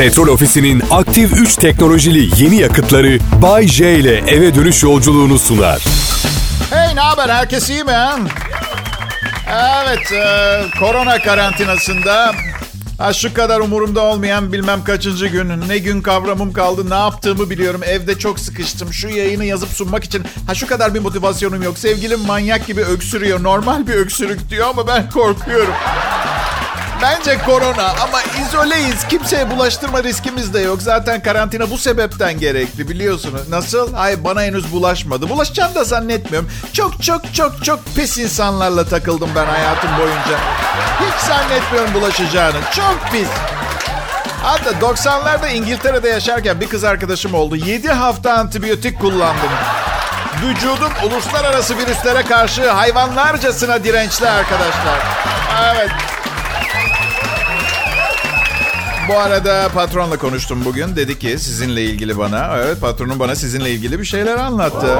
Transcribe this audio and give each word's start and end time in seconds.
Petrol 0.00 0.28
Ofisi'nin 0.28 0.82
aktif 0.90 1.32
3 1.32 1.56
teknolojili 1.56 2.42
yeni 2.42 2.56
yakıtları 2.56 3.18
Bay 3.42 3.68
J 3.68 3.94
ile 3.94 4.16
eve 4.16 4.54
dönüş 4.54 4.82
yolculuğunu 4.82 5.38
sunar. 5.38 5.84
Hey 6.70 6.96
ne 6.96 7.00
haber 7.00 7.28
herkes 7.28 7.70
iyi 7.70 7.84
mi? 7.84 7.92
Evet 9.48 10.12
e, 10.12 10.62
korona 10.78 11.18
karantinasında 11.18 12.32
ha, 12.98 13.12
şu 13.12 13.34
kadar 13.34 13.60
umurumda 13.60 14.00
olmayan 14.00 14.52
bilmem 14.52 14.84
kaçıncı 14.84 15.26
gün 15.26 15.68
ne 15.68 15.78
gün 15.78 16.02
kavramım 16.02 16.52
kaldı 16.52 16.90
ne 16.90 16.94
yaptığımı 16.94 17.50
biliyorum 17.50 17.80
evde 17.86 18.18
çok 18.18 18.40
sıkıştım 18.40 18.92
şu 18.92 19.08
yayını 19.08 19.44
yazıp 19.44 19.68
sunmak 19.68 20.04
için 20.04 20.22
ha 20.46 20.54
şu 20.54 20.66
kadar 20.66 20.94
bir 20.94 21.00
motivasyonum 21.00 21.62
yok 21.62 21.78
sevgilim 21.78 22.20
manyak 22.20 22.66
gibi 22.66 22.80
öksürüyor 22.80 23.42
normal 23.42 23.86
bir 23.86 23.94
öksürük 23.94 24.50
diyor 24.50 24.68
ama 24.68 24.86
ben 24.86 25.10
korkuyorum. 25.10 25.74
Bence 27.02 27.38
korona 27.46 27.88
ama 28.02 28.22
izoleyiz. 28.42 29.08
Kimseye 29.08 29.50
bulaştırma 29.50 30.02
riskimiz 30.02 30.54
de 30.54 30.60
yok. 30.60 30.82
Zaten 30.82 31.22
karantina 31.22 31.70
bu 31.70 31.78
sebepten 31.78 32.38
gerekli 32.40 32.88
biliyorsunuz. 32.88 33.48
Nasıl? 33.48 33.94
Ay 33.94 34.24
bana 34.24 34.42
henüz 34.42 34.72
bulaşmadı. 34.72 35.28
Bulaşacağını 35.28 35.74
da 35.74 35.84
zannetmiyorum. 35.84 36.50
Çok 36.72 37.02
çok 37.02 37.34
çok 37.34 37.64
çok 37.64 37.80
pis 37.96 38.18
insanlarla 38.18 38.84
takıldım 38.84 39.30
ben 39.36 39.46
hayatım 39.46 39.90
boyunca. 39.98 40.38
Hiç 41.00 41.26
zannetmiyorum 41.26 41.94
bulaşacağını. 41.94 42.56
Çok 42.76 42.98
pis. 43.12 43.28
Hatta 44.42 44.70
90'larda 44.70 45.52
İngiltere'de 45.52 46.08
yaşarken 46.08 46.60
bir 46.60 46.68
kız 46.68 46.84
arkadaşım 46.84 47.34
oldu. 47.34 47.56
7 47.56 47.88
hafta 47.92 48.32
antibiyotik 48.32 49.00
kullandım. 49.00 49.50
Vücudum 50.44 50.92
uluslararası 51.06 51.78
virüslere 51.78 52.22
karşı 52.22 52.70
hayvanlarcasına 52.70 53.84
dirençli 53.84 54.28
arkadaşlar. 54.28 54.98
Evet. 55.74 55.90
Bu 59.08 59.18
arada 59.18 59.68
patronla 59.74 60.16
konuştum 60.18 60.64
bugün. 60.64 60.96
Dedi 60.96 61.18
ki 61.18 61.38
sizinle 61.38 61.82
ilgili 61.84 62.18
bana. 62.18 62.56
Evet 62.56 62.80
patronum 62.80 63.18
bana 63.18 63.36
sizinle 63.36 63.70
ilgili 63.70 63.98
bir 64.00 64.04
şeyler 64.04 64.36
anlattı. 64.36 64.98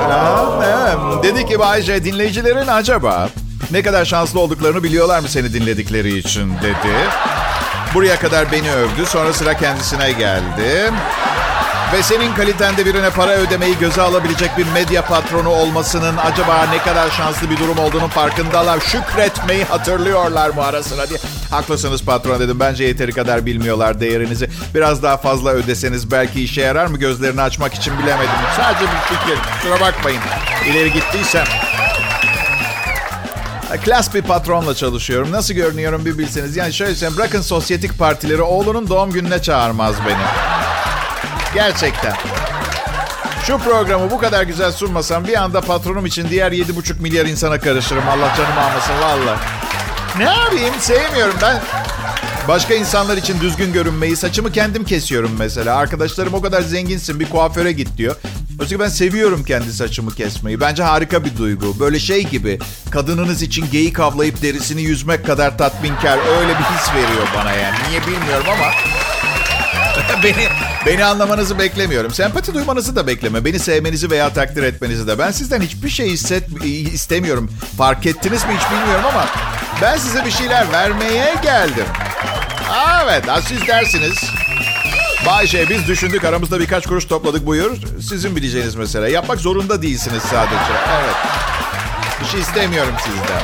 Dedi 1.22 1.46
ki 1.46 1.58
Bayce 1.58 2.04
dinleyicilerin 2.04 2.66
acaba 2.68 3.28
ne 3.70 3.82
kadar 3.82 4.04
şanslı 4.04 4.40
olduklarını 4.40 4.82
biliyorlar 4.82 5.20
mı 5.20 5.28
seni 5.28 5.52
dinledikleri 5.52 6.18
için 6.18 6.52
dedi. 6.62 6.94
Buraya 7.94 8.18
kadar 8.18 8.52
beni 8.52 8.72
övdü. 8.72 9.06
Sonra 9.06 9.32
sıra 9.32 9.56
kendisine 9.56 10.12
geldi. 10.12 10.90
Ve 11.92 12.02
senin 12.02 12.34
kalitende 12.34 12.86
birine 12.86 13.10
para 13.10 13.32
ödemeyi 13.32 13.78
göze 13.78 14.02
alabilecek 14.02 14.58
bir 14.58 14.66
medya 14.66 15.04
patronu 15.04 15.48
olmasının 15.48 16.16
acaba 16.16 16.66
ne 16.70 16.78
kadar 16.78 17.10
şanslı 17.10 17.50
bir 17.50 17.56
durum 17.58 17.78
olduğunun 17.78 18.08
farkındalar. 18.08 18.80
Şükretmeyi 18.80 19.64
hatırlıyorlar 19.64 20.50
mı 20.50 20.64
ara 20.64 20.82
sıra 20.82 21.08
diye. 21.08 21.18
Haklısınız 21.50 22.04
patron 22.04 22.40
dedim. 22.40 22.60
Bence 22.60 22.84
yeteri 22.84 23.12
kadar 23.12 23.46
bilmiyorlar 23.46 24.00
değerinizi. 24.00 24.50
Biraz 24.74 25.02
daha 25.02 25.16
fazla 25.16 25.50
ödeseniz 25.50 26.10
belki 26.10 26.44
işe 26.44 26.60
yarar 26.60 26.86
mı 26.86 26.98
gözlerini 26.98 27.42
açmak 27.42 27.74
için 27.74 27.98
bilemedim. 27.98 28.30
Sadece 28.56 28.84
bir 28.84 29.16
fikir. 29.16 29.38
Kusura 29.52 29.80
bakmayın. 29.80 30.20
İleri 30.70 30.92
gittiysem. 30.92 31.44
Klas 33.84 34.14
bir 34.14 34.22
patronla 34.22 34.74
çalışıyorum. 34.74 35.32
Nasıl 35.32 35.54
görünüyorum 35.54 36.04
bir 36.04 36.18
bilseniz. 36.18 36.56
Yani 36.56 36.72
şöyle 36.72 36.94
söyleyeyim. 36.94 37.18
Bırakın 37.18 37.40
sosyetik 37.40 37.98
partileri 37.98 38.42
oğlunun 38.42 38.88
doğum 38.88 39.10
gününe 39.10 39.42
çağırmaz 39.42 39.94
beni. 40.06 40.59
Gerçekten. 41.54 42.14
Şu 43.46 43.58
programı 43.58 44.10
bu 44.10 44.18
kadar 44.18 44.42
güzel 44.42 44.72
sunmasam 44.72 45.26
bir 45.26 45.42
anda 45.42 45.60
patronum 45.60 46.06
için 46.06 46.26
diğer 46.30 46.52
7,5 46.52 47.02
milyar 47.02 47.26
insana 47.26 47.60
karışırım. 47.60 48.08
Allah 48.08 48.34
canımı 48.36 48.60
almasın 48.60 48.94
valla. 49.02 49.38
Ne 50.18 50.24
yapayım 50.24 50.74
sevmiyorum 50.80 51.34
ben. 51.42 51.60
Başka 52.48 52.74
insanlar 52.74 53.16
için 53.16 53.40
düzgün 53.40 53.72
görünmeyi, 53.72 54.16
saçımı 54.16 54.52
kendim 54.52 54.84
kesiyorum 54.84 55.36
mesela. 55.38 55.76
Arkadaşlarım 55.76 56.34
o 56.34 56.40
kadar 56.40 56.62
zenginsin 56.62 57.20
bir 57.20 57.30
kuaföre 57.30 57.72
git 57.72 57.96
diyor. 57.96 58.16
Oysa 58.60 58.78
ben 58.78 58.88
seviyorum 58.88 59.44
kendi 59.44 59.72
saçımı 59.72 60.14
kesmeyi. 60.14 60.60
Bence 60.60 60.82
harika 60.82 61.24
bir 61.24 61.36
duygu. 61.36 61.80
Böyle 61.80 61.98
şey 61.98 62.24
gibi 62.24 62.58
kadınınız 62.90 63.42
için 63.42 63.66
geyik 63.72 64.00
avlayıp 64.00 64.42
derisini 64.42 64.82
yüzmek 64.82 65.26
kadar 65.26 65.58
tatminkar. 65.58 66.18
Öyle 66.18 66.52
bir 66.58 66.64
his 66.64 66.94
veriyor 66.94 67.28
bana 67.36 67.52
yani. 67.52 67.76
Niye 67.88 68.00
bilmiyorum 68.00 68.46
ama 68.48 68.66
beni 70.24 70.48
beni 70.86 71.04
anlamanızı 71.04 71.58
beklemiyorum. 71.58 72.14
Sempati 72.14 72.54
duymanızı 72.54 72.96
da 72.96 73.06
bekleme. 73.06 73.44
Beni 73.44 73.58
sevmenizi 73.58 74.10
veya 74.10 74.32
takdir 74.32 74.62
etmenizi 74.62 75.06
de. 75.06 75.18
Ben 75.18 75.30
sizden 75.30 75.60
hiçbir 75.60 75.88
şey 75.88 76.10
hisset 76.10 76.44
istemiyorum. 76.92 77.50
Fark 77.78 78.06
ettiniz 78.06 78.44
mi 78.44 78.50
hiç 78.60 78.70
bilmiyorum 78.70 79.04
ama 79.08 79.26
ben 79.82 79.96
size 79.96 80.24
bir 80.24 80.30
şeyler 80.30 80.72
vermeye 80.72 81.34
geldim. 81.42 81.86
Evet, 83.04 83.24
siz 83.48 83.66
dersiniz. 83.66 84.24
Bayşe 85.26 85.68
biz 85.68 85.88
düşündük 85.88 86.24
aramızda 86.24 86.60
birkaç 86.60 86.86
kuruş 86.86 87.04
topladık 87.04 87.46
buyur. 87.46 87.76
Sizin 88.08 88.36
bileceğiniz 88.36 88.74
mesele. 88.74 89.10
Yapmak 89.10 89.38
zorunda 89.38 89.82
değilsiniz 89.82 90.22
sadece. 90.22 90.72
Evet. 91.02 91.16
Bir 92.20 92.26
şey 92.26 92.40
istemiyorum 92.40 92.94
sizden. 93.04 93.42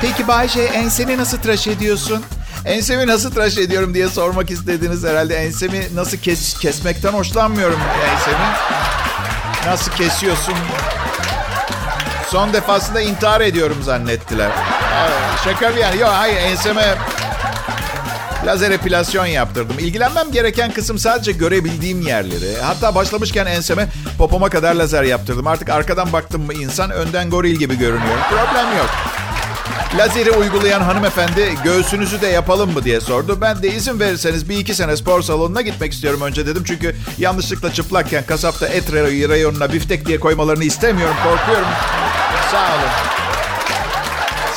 Peki 0.00 0.28
Bayşe 0.28 0.62
enseni 0.62 1.18
nasıl 1.18 1.38
tıraş 1.38 1.66
ediyorsun? 1.66 2.22
Ensemi 2.66 3.06
nasıl 3.06 3.30
tıraş 3.30 3.58
ediyorum 3.58 3.94
diye 3.94 4.08
sormak 4.08 4.50
istediniz 4.50 5.04
herhalde. 5.04 5.34
Ensemi 5.36 5.86
nasıl 5.94 6.16
kes, 6.16 6.58
kesmekten 6.58 7.12
hoşlanmıyorum 7.12 7.80
ensemi. 8.12 8.46
Nasıl 9.66 9.92
kesiyorsun? 9.92 10.54
Son 12.28 12.52
defasında 12.52 13.00
intihar 13.00 13.40
ediyorum 13.40 13.82
zannettiler. 13.82 14.50
Evet, 15.02 15.40
şaka 15.44 15.76
bir 15.76 15.80
yani. 15.80 16.00
Yok 16.00 16.10
hayır 16.12 16.36
enseme 16.36 16.94
lazer 18.46 18.70
epilasyon 18.70 19.26
yaptırdım. 19.26 19.78
İlgilenmem 19.78 20.32
gereken 20.32 20.72
kısım 20.72 20.98
sadece 20.98 21.32
görebildiğim 21.32 22.02
yerleri. 22.02 22.56
Hatta 22.62 22.94
başlamışken 22.94 23.46
enseme 23.46 23.88
popoma 24.18 24.50
kadar 24.50 24.74
lazer 24.74 25.02
yaptırdım. 25.02 25.46
Artık 25.46 25.68
arkadan 25.68 26.12
baktım 26.12 26.42
mı 26.42 26.54
insan 26.54 26.90
önden 26.90 27.30
goril 27.30 27.56
gibi 27.56 27.78
görünüyor. 27.78 28.18
Problem 28.28 28.76
yok. 28.78 28.90
Lazeri 29.98 30.30
uygulayan 30.30 30.80
hanımefendi 30.80 31.54
göğsünüzü 31.64 32.20
de 32.20 32.26
yapalım 32.26 32.72
mı 32.72 32.84
diye 32.84 33.00
sordu. 33.00 33.38
Ben 33.40 33.62
de 33.62 33.68
izin 33.68 34.00
verirseniz 34.00 34.48
bir 34.48 34.58
iki 34.58 34.74
sene 34.74 34.96
spor 34.96 35.22
salonuna 35.22 35.60
gitmek 35.60 35.92
istiyorum 35.92 36.20
önce 36.20 36.46
dedim. 36.46 36.62
Çünkü 36.66 36.96
yanlışlıkla 37.18 37.72
çıplakken 37.72 38.24
kasapta 38.26 38.66
et 38.66 38.92
reyonuna 38.92 39.72
biftek 39.72 40.06
diye 40.06 40.20
koymalarını 40.20 40.64
istemiyorum. 40.64 41.16
Korkuyorum. 41.24 41.68
Sağ 42.50 42.74
olun. 42.74 42.90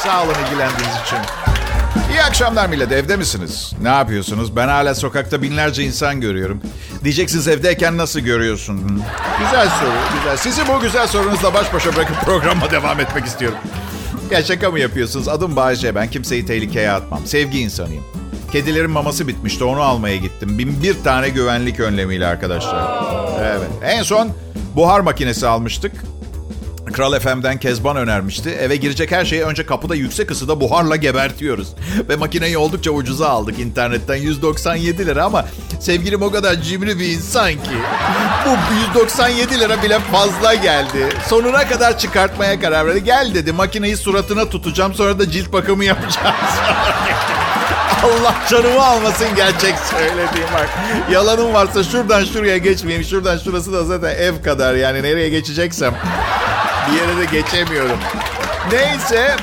Sağ 0.04 0.24
olun 0.24 0.34
ilgilendiğiniz 0.46 0.96
için. 1.06 1.18
İyi 2.12 2.24
akşamlar 2.24 2.68
millet. 2.70 2.92
Evde 2.92 3.16
misiniz? 3.18 3.74
Ne 3.82 3.90
yapıyorsunuz? 3.90 4.56
Ben 4.56 4.68
hala 4.68 4.96
sokakta 4.96 5.42
binlerce 5.42 5.84
insan 5.84 6.22
görüyorum. 6.22 6.62
Diyeceksiniz 7.04 7.48
evdeyken 7.48 7.98
nasıl 7.98 8.20
görüyorsun? 8.20 9.04
Güzel 9.40 9.70
soru. 9.70 9.92
Güzel. 10.18 10.38
Sizi 10.38 10.68
bu 10.68 10.80
güzel 10.80 11.08
sorunuzla 11.08 11.54
baş 11.54 11.74
başa 11.74 11.96
bırakıp 11.96 12.22
programa 12.26 12.72
devam 12.72 13.00
etmek 13.00 13.26
istiyorum. 13.26 13.58
Ya 14.32 14.44
şaka 14.44 14.72
mı 14.72 14.80
yapıyorsunuz? 14.80 15.28
Adım 15.28 15.56
Bayece. 15.56 15.96
Ben 15.96 16.10
kimseyi 16.10 16.46
tehlikeye 16.46 16.92
atmam. 16.92 17.26
Sevgi 17.26 17.60
insanıyım. 17.60 18.04
Kedilerin 18.52 18.92
maması 18.92 19.28
bitmişti. 19.28 19.64
Onu 19.64 19.82
almaya 19.82 20.16
gittim. 20.16 20.58
Bin 20.58 20.84
bir 20.84 21.04
tane 21.04 21.30
güvenlik 21.30 21.80
önlemiyle 21.80 22.28
arkadaşlar. 22.28 23.04
Evet. 23.42 23.70
En 23.84 24.04
son 24.04 24.30
buhar 24.76 25.00
makinesi 25.00 25.48
almıştık. 25.48 25.92
Kral 26.94 27.20
FM'den 27.20 27.60
Kezban 27.60 27.98
önermişti. 27.98 28.50
Eve 28.50 28.76
girecek 28.76 29.12
her 29.12 29.26
şeyi 29.26 29.44
önce 29.44 29.66
kapıda 29.66 29.96
yüksek 29.96 30.32
ısıda 30.32 30.62
buharla 30.62 30.96
gebertiyoruz. 30.96 31.74
Ve 32.10 32.16
makineyi 32.16 32.58
oldukça 32.58 32.92
ucuza 32.92 33.30
aldık 33.30 33.60
internetten 33.60 34.16
197 34.16 35.06
lira 35.06 35.24
ama 35.26 35.46
sevgilim 35.80 36.22
o 36.22 36.32
kadar 36.32 36.62
cimri 36.62 37.00
bir 37.00 37.06
insan 37.06 37.52
ki. 37.52 37.78
Bu 38.46 38.76
197 38.88 39.60
lira 39.60 39.84
bile 39.84 40.00
fazla 40.00 40.54
geldi. 40.54 41.08
Sonuna 41.28 41.68
kadar 41.68 41.98
çıkartmaya 41.98 42.60
karar 42.60 42.88
verdi. 42.88 43.04
Gel 43.04 43.32
dedi 43.34 43.52
makineyi 43.52 43.98
suratına 43.98 44.50
tutacağım 44.50 44.94
sonra 44.94 45.20
da 45.20 45.32
cilt 45.32 45.54
bakımı 45.54 45.86
yapacağız. 45.86 46.36
Allah 48.04 48.36
canımı 48.50 48.86
almasın 48.86 49.28
gerçek 49.36 49.76
söylediğim 49.80 50.48
bak. 50.54 50.70
Yalanım 51.12 51.54
varsa 51.54 51.84
şuradan 51.84 52.24
şuraya 52.26 52.58
geçmeyeyim. 52.58 53.08
Şuradan 53.08 53.38
şurası 53.38 53.74
da 53.74 53.84
zaten 53.84 54.10
ev 54.10 54.44
kadar 54.44 54.76
yani 54.76 55.04
nereye 55.04 55.30
geçeceksem. 55.30 55.96
Bir 56.88 57.00
yere 57.00 57.18
de 57.18 57.26
geçemiyorum. 57.42 57.98
Neyse 58.72 59.36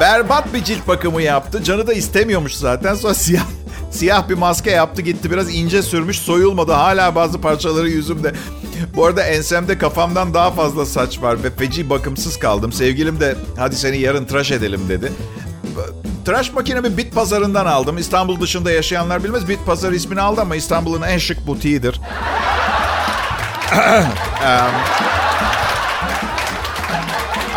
berbat 0.00 0.54
bir 0.54 0.64
cilt 0.64 0.88
bakımı 0.88 1.22
yaptı. 1.22 1.64
Canı 1.64 1.86
da 1.86 1.92
istemiyormuş 1.92 2.54
zaten. 2.54 2.94
Sonra 2.94 3.14
siyah 3.14 3.42
siyah 3.90 4.28
bir 4.28 4.34
maske 4.34 4.70
yaptı 4.70 5.02
gitti. 5.02 5.30
Biraz 5.30 5.54
ince 5.54 5.82
sürmüş 5.82 6.18
soyulmadı. 6.18 6.72
Hala 6.72 7.14
bazı 7.14 7.40
parçaları 7.40 7.88
yüzümde. 7.88 8.32
Bu 8.96 9.06
arada 9.06 9.22
ensemde 9.22 9.78
kafamdan 9.78 10.34
daha 10.34 10.50
fazla 10.50 10.86
saç 10.86 11.22
var 11.22 11.44
ve 11.44 11.50
feci 11.50 11.90
bakımsız 11.90 12.38
kaldım. 12.38 12.72
Sevgilim 12.72 13.20
de 13.20 13.36
hadi 13.58 13.76
seni 13.76 13.98
yarın 13.98 14.24
tıraş 14.24 14.50
edelim 14.50 14.80
dedi. 14.88 15.12
Tıraş 16.24 16.52
makinemi 16.52 16.96
bit 16.96 17.14
pazarından 17.14 17.66
aldım. 17.66 17.98
İstanbul 17.98 18.40
dışında 18.40 18.70
yaşayanlar 18.70 19.24
bilmez. 19.24 19.48
Bit 19.48 19.66
pazarı 19.66 19.96
ismini 19.96 20.20
aldı 20.20 20.40
ama 20.40 20.56
İstanbul'un 20.56 21.02
en 21.02 21.18
şık 21.18 21.46
butiğidir. 21.46 22.00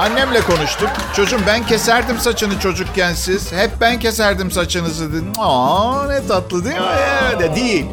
Annemle 0.02 0.42
konuştuk. 0.42 0.90
Çocuğum 1.16 1.40
ben 1.48 1.66
keserdim 1.66 2.20
saçını 2.20 2.60
çocukken 2.60 3.14
siz. 3.14 3.52
Hep 3.54 3.72
ben 3.82 4.00
keserdim 4.00 4.52
saçınızı 4.52 5.14
dedim. 5.14 5.32
Aa 5.40 6.08
ne 6.08 6.28
tatlı 6.28 6.66
değil 6.66 6.76
mi? 6.76 6.82
Ya, 6.82 7.40
de 7.40 7.56
değil. 7.56 7.86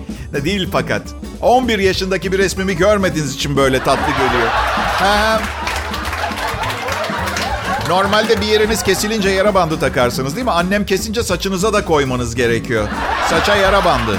Değil 0.45 0.69
fakat. 0.73 1.03
11 1.41 1.79
yaşındaki 1.79 2.33
bir 2.33 2.39
resmimi 2.39 2.77
görmediğiniz 2.77 3.35
için 3.35 3.57
böyle 3.57 3.79
tatlı 3.85 4.13
geliyor. 4.13 4.49
Ha. 4.99 5.41
Normalde 7.89 8.41
bir 8.41 8.47
yeriniz 8.47 8.83
kesilince 8.83 9.29
yara 9.29 9.55
bandı 9.55 9.81
takarsınız 9.81 10.37
değil 10.37 10.45
mi? 10.45 10.53
Annem 10.53 10.87
kesince 10.87 11.23
saçınıza 11.23 11.73
da 11.73 11.85
koymanız 11.85 12.35
gerekiyor. 12.35 12.89
Saça 13.31 13.57
yara 13.57 13.85
bandı. 13.85 14.17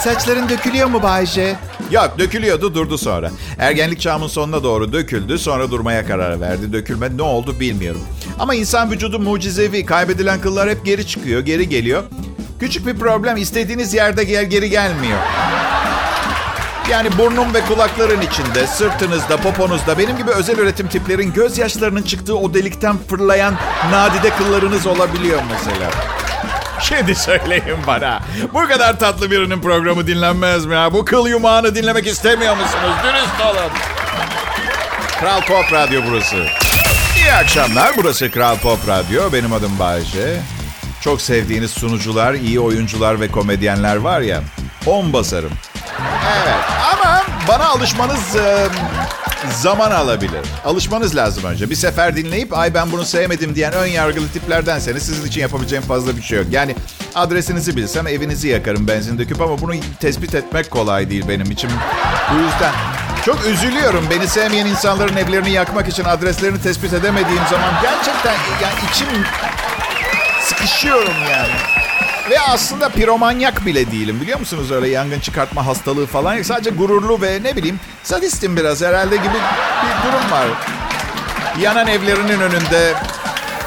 Saçların 0.00 0.48
dökülüyor 0.48 0.88
mu 0.88 1.02
Bayce? 1.02 1.56
Yok 1.90 2.14
dökülüyordu 2.18 2.74
durdu 2.74 2.98
sonra. 2.98 3.30
Ergenlik 3.58 4.00
çağımın 4.00 4.26
sonuna 4.26 4.62
doğru 4.62 4.92
döküldü 4.92 5.38
sonra 5.38 5.70
durmaya 5.70 6.06
karar 6.06 6.40
verdi. 6.40 6.72
Dökülme 6.72 7.16
ne 7.16 7.22
oldu 7.22 7.60
bilmiyorum. 7.60 8.00
Ama 8.38 8.54
insan 8.54 8.90
vücudu 8.90 9.18
mucizevi. 9.18 9.86
Kaybedilen 9.86 10.40
kıllar 10.40 10.70
hep 10.70 10.84
geri 10.84 11.06
çıkıyor, 11.06 11.40
geri 11.40 11.68
geliyor. 11.68 12.02
Küçük 12.60 12.86
bir 12.86 12.96
problem 12.98 13.36
istediğiniz 13.36 13.94
yerde 13.94 14.24
gel 14.24 14.44
geri 14.44 14.70
gelmiyor. 14.70 15.18
Yani 16.90 17.08
burnum 17.18 17.54
ve 17.54 17.60
kulakların 17.60 18.20
içinde, 18.20 18.66
sırtınızda, 18.66 19.36
poponuzda 19.36 19.98
benim 19.98 20.16
gibi 20.16 20.30
özel 20.30 20.58
üretim 20.58 20.88
tiplerin 20.88 21.32
gözyaşlarının 21.32 22.02
çıktığı 22.02 22.36
o 22.36 22.54
delikten 22.54 22.96
fırlayan 23.08 23.54
nadide 23.90 24.30
kıllarınız 24.30 24.86
olabiliyor 24.86 25.40
mesela. 25.50 25.90
Şimdi 26.80 27.14
söyleyin 27.14 27.76
bana. 27.86 28.20
Bu 28.54 28.68
kadar 28.68 28.98
tatlı 28.98 29.30
birinin 29.30 29.60
programı 29.60 30.06
dinlenmez 30.06 30.66
mi 30.66 30.74
ya? 30.74 30.92
Bu 30.92 31.04
kıl 31.04 31.26
yumağını 31.28 31.74
dinlemek 31.74 32.06
istemiyor 32.06 32.56
musunuz? 32.56 32.94
Dürüst 33.04 33.40
olun. 33.46 33.70
Kral 35.20 35.40
Pop 35.40 35.72
Radyo 35.72 36.02
burası. 36.10 36.36
İyi 37.16 37.32
akşamlar. 37.32 37.90
Burası 37.96 38.30
Kral 38.30 38.56
Pop 38.56 38.88
Radyo. 38.88 39.32
Benim 39.32 39.52
adım 39.52 39.78
Bayece. 39.78 40.40
Çok 41.00 41.20
sevdiğiniz 41.20 41.70
sunucular, 41.70 42.34
iyi 42.34 42.60
oyuncular 42.60 43.20
ve 43.20 43.28
komedyenler 43.28 43.96
var 43.96 44.20
ya. 44.20 44.40
On 44.86 45.12
basarım. 45.12 45.52
Evet 46.42 46.54
ama 46.92 47.22
bana 47.48 47.66
alışmanız 47.68 48.36
zaman 49.50 49.90
alabilir. 49.90 50.40
Alışmanız 50.64 51.16
lazım 51.16 51.44
önce. 51.44 51.70
Bir 51.70 51.74
sefer 51.74 52.16
dinleyip 52.16 52.58
ay 52.58 52.74
ben 52.74 52.92
bunu 52.92 53.04
sevmedim 53.04 53.54
diyen 53.54 53.72
ön 53.72 53.86
yargılı 53.86 54.28
tiplerdenseniz 54.28 55.02
sizin 55.02 55.26
için 55.28 55.40
yapabileceğim 55.40 55.84
fazla 55.84 56.16
bir 56.16 56.22
şey 56.22 56.38
yok. 56.38 56.46
Yani 56.50 56.76
adresinizi 57.14 57.76
bilsem 57.76 58.06
evinizi 58.06 58.48
yakarım 58.48 58.88
benzin 58.88 59.18
döküp 59.18 59.40
ama 59.40 59.60
bunu 59.60 59.72
tespit 60.00 60.34
etmek 60.34 60.70
kolay 60.70 61.10
değil 61.10 61.24
benim 61.28 61.50
için. 61.50 61.70
Bu 62.32 62.38
yüzden 62.42 62.72
çok 63.24 63.46
üzülüyorum. 63.46 64.04
Beni 64.10 64.28
sevmeyen 64.28 64.66
insanların 64.66 65.16
evlerini 65.16 65.50
yakmak 65.50 65.88
için 65.88 66.04
adreslerini 66.04 66.62
tespit 66.62 66.92
edemediğim 66.92 67.42
zaman 67.50 67.70
gerçekten 67.82 68.36
yani 68.62 68.74
içim 68.90 69.08
sıkışıyorum 70.42 71.16
yani. 71.32 71.87
Ve 72.30 72.40
aslında 72.40 72.88
piromanyak 72.88 73.66
bile 73.66 73.90
değilim 73.90 74.20
biliyor 74.20 74.38
musunuz 74.38 74.70
öyle 74.70 74.88
yangın 74.88 75.20
çıkartma 75.20 75.66
hastalığı 75.66 76.06
falan. 76.06 76.42
Sadece 76.42 76.70
gururlu 76.70 77.22
ve 77.22 77.42
ne 77.42 77.56
bileyim 77.56 77.80
sadistim 78.02 78.56
biraz 78.56 78.82
herhalde 78.82 79.16
gibi 79.16 79.28
bir 79.82 80.08
durum 80.08 80.30
var. 80.30 80.46
Yanan 81.60 81.86
evlerinin 81.86 82.40
önünde 82.40 82.94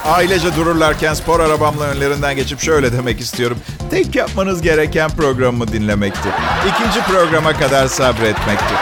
ailece 0.06 0.56
dururlarken 0.56 1.14
spor 1.14 1.40
arabamla 1.40 1.86
önlerinden 1.86 2.36
geçip 2.36 2.60
şöyle 2.60 2.94
demek 2.94 3.22
istiyorum. 3.22 3.58
Tek 3.92 4.16
yapmanız 4.16 4.62
gereken 4.62 5.10
programımı 5.10 5.68
dinlemekti. 5.68 6.30
İkinci 6.70 7.02
programa 7.02 7.54
kadar 7.54 7.88
sabretmekti. 7.88 8.74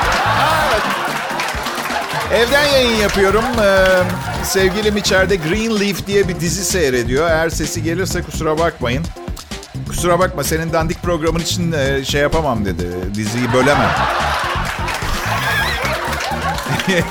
Evden 2.34 2.66
yayın 2.66 2.96
yapıyorum. 2.96 3.46
Ee, 3.64 3.86
sevgilim 4.44 4.98
içeride 4.98 5.36
Greenleaf 5.36 6.08
diye 6.08 6.28
bir 6.28 6.40
dizi 6.40 6.66
seyrediyor. 6.66 7.30
Eğer 7.30 7.50
sesi 7.50 7.84
gelirse 7.84 8.22
kusura 8.22 8.58
bakmayın. 8.58 9.06
Kusura 9.90 10.20
bakma 10.20 10.44
senin 10.44 10.74
dandik 10.74 11.04
programın 11.04 11.40
için 11.40 11.72
e, 11.72 12.06
şey 12.06 12.22
yapamam 12.22 12.66
dedi. 12.66 12.88
Diziyi 13.16 13.54
bölemem. 13.54 13.90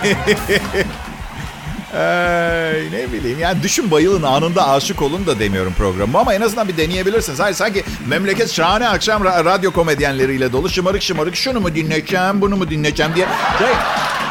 Ay, 1.95 2.93
ne 2.93 3.13
bileyim 3.13 3.39
yani 3.39 3.63
düşün 3.63 3.91
bayılın 3.91 4.23
anında 4.23 4.69
aşık 4.69 5.03
olun 5.03 5.27
da 5.27 5.39
demiyorum 5.39 5.75
programı 5.79 6.19
ama 6.19 6.35
en 6.35 6.41
azından 6.41 6.69
bir 6.69 6.77
deneyebilirsiniz. 6.77 7.41
Hayır 7.41 7.55
sanki 7.55 7.85
memleket 8.07 8.53
şahane 8.53 8.89
akşam 8.89 9.23
ra- 9.23 9.45
radyo 9.45 9.71
komedyenleriyle 9.73 10.53
dolu 10.53 10.69
şımarık 10.69 11.03
şımarık 11.03 11.37
şunu 11.37 11.61
mu 11.61 11.75
dinleyeceğim 11.75 12.41
bunu 12.41 12.57
mu 12.57 12.71
dinleyeceğim 12.71 13.15
diye. 13.15 13.27
Şey, 13.59 13.69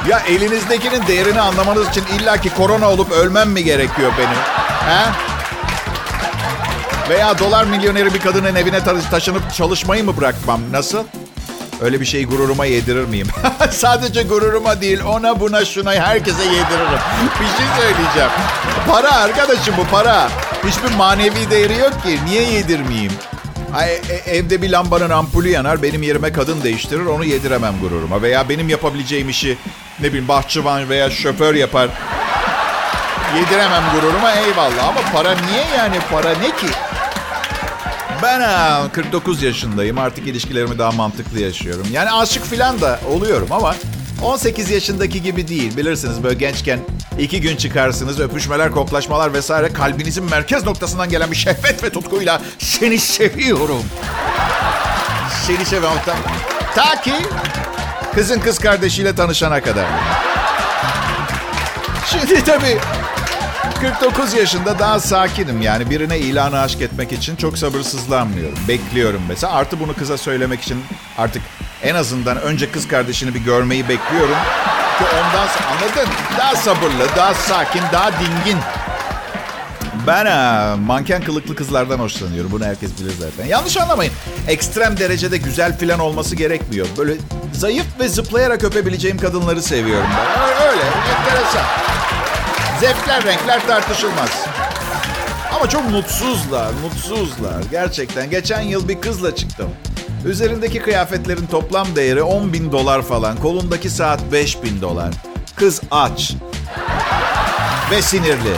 ya 0.09 0.19
elinizdekinin 0.19 1.07
değerini 1.07 1.41
anlamanız 1.41 1.89
için 1.89 2.03
illaki 2.19 2.49
korona 2.49 2.89
olup 2.89 3.11
ölmem 3.11 3.49
mi 3.49 3.63
gerekiyor 3.63 4.11
benim? 4.17 4.37
He? 4.93 5.05
Veya 7.09 7.39
dolar 7.39 7.63
milyoneri 7.65 8.13
bir 8.13 8.19
kadının 8.19 8.55
evine 8.55 8.83
ta- 8.83 9.01
taşınıp 9.09 9.53
çalışmayı 9.53 10.03
mı 10.03 10.17
bırakmam? 10.17 10.61
Nasıl? 10.71 11.03
Öyle 11.81 12.01
bir 12.01 12.05
şeyi 12.05 12.25
gururuma 12.27 12.65
yedirir 12.65 13.05
miyim? 13.05 13.27
Sadece 13.71 14.23
gururuma 14.23 14.81
değil, 14.81 14.99
ona 15.03 15.39
buna 15.39 15.65
şuna 15.65 15.93
herkese 15.93 16.43
yediririm. 16.43 16.99
Bir 17.39 17.45
şey 17.57 17.65
söyleyeceğim. 17.79 18.29
Para 18.91 19.11
arkadaşım 19.15 19.75
bu 19.77 19.83
para. 19.91 20.29
Hiçbir 20.67 20.95
manevi 20.95 21.49
değeri 21.49 21.77
yok 21.77 22.03
ki. 22.03 22.19
Niye 22.25 22.41
yedirmeyeyim? 22.41 23.11
Ay, 23.75 23.93
e- 23.93 24.35
evde 24.35 24.61
bir 24.61 24.69
lambanın 24.69 25.09
ampulü 25.09 25.49
yanar, 25.49 25.83
benim 25.83 26.03
yerime 26.03 26.31
kadın 26.31 26.63
değiştirir, 26.63 27.05
onu 27.05 27.25
yediremem 27.25 27.73
gururuma. 27.81 28.21
Veya 28.21 28.49
benim 28.49 28.69
yapabileceğim 28.69 29.29
işi 29.29 29.57
ne 29.99 30.07
bileyim 30.07 30.27
bahçıvan 30.27 30.89
veya 30.89 31.09
şoför 31.09 31.55
yapar. 31.55 31.89
Yediremem 33.35 33.83
gururuma 33.95 34.31
eyvallah 34.31 34.87
ama 34.87 34.99
para 35.13 35.29
niye 35.51 35.63
yani? 35.77 35.95
Para 36.11 36.29
ne 36.29 36.47
ki? 36.55 36.67
Ben 38.23 38.41
ha, 38.41 38.83
49 38.93 39.43
yaşındayım. 39.43 39.97
Artık 39.97 40.27
ilişkilerimi 40.27 40.77
daha 40.79 40.91
mantıklı 40.91 41.39
yaşıyorum. 41.39 41.87
Yani 41.91 42.11
aşık 42.11 42.43
falan 42.45 42.81
da 42.81 42.99
oluyorum 43.15 43.47
ama 43.51 43.75
18 44.23 44.69
yaşındaki 44.69 45.21
gibi 45.21 45.47
değil. 45.47 45.77
Bilirsiniz 45.77 46.23
böyle 46.23 46.35
gençken 46.35 46.79
iki 47.19 47.41
gün 47.41 47.55
çıkarsınız. 47.57 48.19
Öpüşmeler, 48.19 48.71
koklaşmalar 48.71 49.33
vesaire. 49.33 49.73
Kalbinizin 49.73 50.23
merkez 50.23 50.63
noktasından 50.63 51.09
gelen 51.09 51.31
bir 51.31 51.35
şehvet 51.35 51.83
ve 51.83 51.89
tutkuyla 51.89 52.41
seni 52.59 52.99
seviyorum. 52.99 53.83
Seni 55.47 55.65
seviyorum. 55.65 55.97
Ta 56.75 57.01
ki 57.01 57.13
kızın 58.15 58.39
kız 58.39 58.59
kardeşiyle 58.59 59.15
tanışana 59.15 59.61
kadar. 59.61 59.85
Şimdi 62.05 62.43
tabii 62.43 62.77
49 63.81 64.33
yaşında 64.33 64.79
daha 64.79 64.99
sakinim 64.99 65.61
yani 65.61 65.89
birine 65.89 66.19
ilanı 66.19 66.59
aşk 66.59 66.81
etmek 66.81 67.11
için 67.11 67.35
çok 67.35 67.57
sabırsızlanmıyorum. 67.57 68.57
Bekliyorum 68.67 69.21
mesela. 69.27 69.53
Artı 69.53 69.79
bunu 69.79 69.93
kıza 69.93 70.17
söylemek 70.17 70.61
için 70.61 70.83
artık 71.17 71.41
en 71.83 71.95
azından 71.95 72.41
önce 72.41 72.71
kız 72.71 72.87
kardeşini 72.87 73.33
bir 73.33 73.39
görmeyi 73.39 73.89
bekliyorum. 73.89 74.35
Ki 74.99 75.03
ondan 75.13 75.47
sonra 75.47 75.67
anladın? 75.67 76.13
Daha 76.37 76.55
sabırlı, 76.55 77.07
daha 77.15 77.33
sakin, 77.33 77.81
daha 77.93 78.11
dingin. 78.11 78.59
Ben 80.07 80.25
ha, 80.25 80.75
manken 80.85 81.23
kılıklı 81.23 81.55
kızlardan 81.55 81.99
hoşlanıyorum. 81.99 82.51
Bunu 82.51 82.65
herkes 82.65 82.99
bilir 82.99 83.13
zaten. 83.19 83.45
Yanlış 83.49 83.77
anlamayın. 83.77 84.13
Ekstrem 84.47 84.97
derecede 84.97 85.37
güzel 85.37 85.77
filan 85.77 85.99
olması 85.99 86.35
gerekmiyor. 86.35 86.87
Böyle 86.97 87.13
zayıf 87.53 87.85
ve 87.99 88.07
zıplayarak 88.09 88.63
öpebileceğim 88.63 89.17
kadınları 89.17 89.61
seviyorum 89.61 90.07
ben. 90.17 90.67
Öyle, 90.67 90.81
enteresan. 91.19 91.63
Zevkler, 92.79 93.23
renkler 93.23 93.67
tartışılmaz. 93.67 94.29
Ama 95.55 95.69
çok 95.69 95.89
mutsuzlar, 95.91 96.71
mutsuzlar. 96.83 97.63
Gerçekten. 97.71 98.29
Geçen 98.29 98.61
yıl 98.61 98.87
bir 98.87 99.01
kızla 99.01 99.35
çıktım. 99.35 99.69
Üzerindeki 100.25 100.79
kıyafetlerin 100.81 101.45
toplam 101.47 101.95
değeri 101.95 102.23
10 102.23 102.53
bin 102.53 102.71
dolar 102.71 103.01
falan. 103.01 103.37
Kolundaki 103.37 103.89
saat 103.89 104.19
5 104.31 104.63
bin 104.63 104.81
dolar. 104.81 105.09
Kız 105.55 105.81
aç. 105.91 106.33
Ve 107.91 108.01
sinirli. 108.01 108.53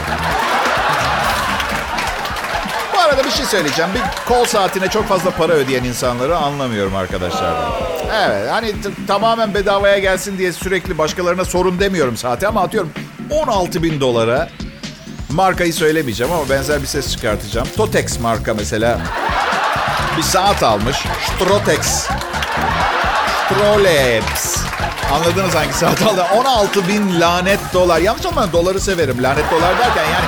Bu 2.94 2.98
arada 3.00 3.24
bir 3.24 3.30
şey 3.30 3.46
söyleyeceğim. 3.46 3.90
Bir 3.94 4.28
kol 4.34 4.44
saatine 4.44 4.88
çok 4.88 5.08
fazla 5.08 5.30
para 5.30 5.52
ödeyen 5.52 5.84
insanları 5.84 6.36
anlamıyorum 6.36 6.96
arkadaşlar. 6.96 7.54
Evet 8.22 8.50
hani 8.50 8.82
t- 8.82 9.06
tamamen 9.06 9.54
bedavaya 9.54 9.98
gelsin 9.98 10.38
diye 10.38 10.52
sürekli 10.52 10.98
başkalarına 10.98 11.44
sorun 11.44 11.80
demiyorum 11.80 12.16
saate 12.16 12.48
ama 12.48 12.62
atıyorum 12.62 12.92
16 13.30 13.82
bin 13.82 14.00
dolara 14.00 14.48
markayı 15.30 15.74
söylemeyeceğim 15.74 16.32
ama 16.32 16.50
benzer 16.50 16.82
bir 16.82 16.86
ses 16.86 17.12
çıkartacağım. 17.12 17.68
Totex 17.76 18.20
marka 18.20 18.54
mesela 18.54 19.00
bir 20.16 20.22
saat 20.22 20.62
almış. 20.62 20.96
Strotex. 21.26 22.08
Stroleps. 23.46 24.56
Anladınız 25.12 25.54
hangi 25.54 25.72
saat 25.72 26.02
aldı? 26.02 26.26
16 26.34 26.88
bin 26.88 27.20
lanet 27.20 27.60
dolar. 27.74 28.00
Yanlış 28.00 28.26
anlamayın 28.26 28.52
doları 28.52 28.80
severim. 28.80 29.22
Lanet 29.22 29.50
dolar 29.50 29.78
derken 29.78 30.04
yani 30.04 30.26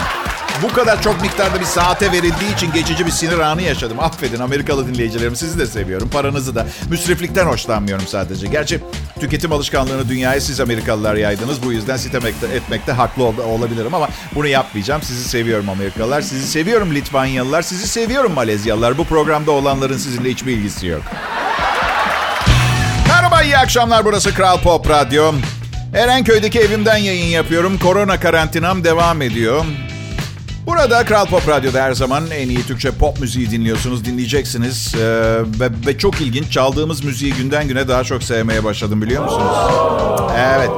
bu 0.63 0.73
kadar 0.73 1.03
çok 1.03 1.23
miktarda 1.23 1.61
bir 1.61 1.65
saate 1.65 2.13
verildiği 2.13 2.55
için 2.55 2.73
geçici 2.73 3.07
bir 3.07 3.11
sinir 3.11 3.39
anı 3.39 3.63
yaşadım. 3.63 4.01
Affedin 4.01 4.41
Amerikalı 4.41 4.89
dinleyicilerim 4.89 5.37
sizi 5.37 5.59
de 5.59 5.67
seviyorum. 5.67 6.09
Paranızı 6.09 6.55
da. 6.55 6.67
Müsriflikten 6.91 7.47
hoşlanmıyorum 7.47 8.07
sadece. 8.07 8.47
Gerçi 8.47 8.81
tüketim 9.23 9.53
alışkanlığını 9.53 10.09
dünyaya 10.09 10.41
siz 10.41 10.61
Amerikalılar 10.61 11.15
yaydınız. 11.15 11.63
Bu 11.63 11.73
yüzden 11.73 11.97
sitemekte, 11.97 12.47
etmekte 12.47 12.93
haklı 12.93 13.25
ol- 13.25 13.39
olabilirim 13.39 13.95
ama 13.95 14.09
bunu 14.35 14.47
yapmayacağım. 14.47 15.03
Sizi 15.03 15.29
seviyorum 15.29 15.69
Amerikalılar. 15.69 16.23
Sizi 16.23 16.47
seviyorum 16.47 16.95
Litvanyalılar. 16.95 17.63
Sizi 17.63 17.89
seviyorum 17.89 18.33
Malezyalılar. 18.33 18.99
Bu 18.99 19.05
programda 19.05 19.51
olanların 19.51 19.97
sizinle 19.97 20.31
hiçbir 20.31 20.53
ilgisi 20.53 20.87
yok. 20.87 21.03
Merhaba, 23.09 23.43
iyi 23.43 23.59
akşamlar. 23.59 24.05
Burası 24.05 24.35
Kral 24.35 24.61
Pop 24.61 24.91
Radyo. 24.91 25.33
Erenköy'deki 25.95 26.61
evimden 26.61 26.97
yayın 26.97 27.27
yapıyorum. 27.27 27.79
Korona 27.79 28.21
karantinam 28.21 28.85
devam 28.85 29.23
ediyor. 29.23 29.65
Burada 30.67 31.05
Kral 31.05 31.27
Pop 31.27 31.49
Radyo'da 31.49 31.83
her 31.83 31.93
zaman 31.93 32.25
en 32.31 32.49
iyi 32.49 32.67
Türkçe 32.67 32.91
pop 32.91 33.21
müziği 33.21 33.51
dinliyorsunuz, 33.51 34.05
dinleyeceksiniz. 34.05 34.95
Ee, 34.95 35.01
ve, 35.61 35.71
ve 35.87 35.99
çok 35.99 36.21
ilginç, 36.21 36.53
çaldığımız 36.53 37.05
müziği 37.05 37.35
günden 37.35 37.69
güne 37.69 37.89
daha 37.89 38.05
çok 38.05 38.23
sevmeye 38.23 38.65
başladım 38.65 39.03
biliyor 39.03 39.25
musunuz? 39.25 39.57
Evet. 40.39 40.71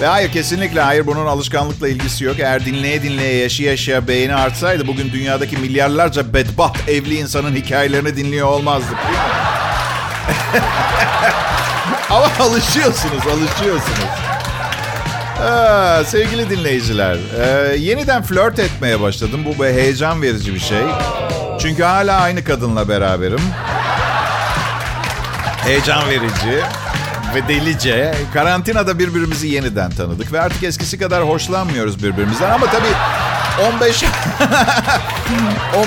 Ve 0.00 0.06
hayır 0.06 0.32
kesinlikle 0.32 0.80
hayır 0.80 1.06
bunun 1.06 1.26
alışkanlıkla 1.26 1.88
ilgisi 1.88 2.24
yok. 2.24 2.36
Eğer 2.38 2.64
dinleye 2.64 3.02
dinleye 3.02 3.34
yaşa 3.34 3.64
yaşa 3.64 4.08
beğeni 4.08 4.34
artsaydı 4.34 4.86
bugün 4.86 5.12
dünyadaki 5.12 5.56
milyarlarca 5.56 6.34
bedbaht 6.34 6.88
evli 6.88 7.14
insanın 7.14 7.56
hikayelerini 7.56 8.16
dinliyor 8.16 8.48
olmazdık? 8.48 8.96
Ama 12.10 12.26
alışıyorsunuz, 12.40 13.26
alışıyorsunuz. 13.26 14.25
Aa, 15.42 16.04
sevgili 16.04 16.50
dinleyiciler, 16.50 17.16
e, 17.40 17.76
yeniden 17.76 18.22
flört 18.22 18.58
etmeye 18.58 19.00
başladım. 19.00 19.40
Bu 19.44 19.62
bir 19.64 19.68
heyecan 19.68 20.22
verici 20.22 20.54
bir 20.54 20.60
şey. 20.60 20.82
Çünkü 21.60 21.82
hala 21.82 22.20
aynı 22.20 22.44
kadınla 22.44 22.88
beraberim. 22.88 23.40
Heyecan 25.64 26.08
verici 26.10 26.60
ve 27.34 27.48
delice. 27.48 28.14
Karantinada 28.32 28.98
birbirimizi 28.98 29.48
yeniden 29.48 29.90
tanıdık 29.90 30.32
ve 30.32 30.40
artık 30.40 30.62
eskisi 30.62 30.98
kadar 30.98 31.28
hoşlanmıyoruz 31.28 32.02
birbirimizden. 32.02 32.50
Ama 32.50 32.66
tabii 32.66 32.94
15 33.74 34.04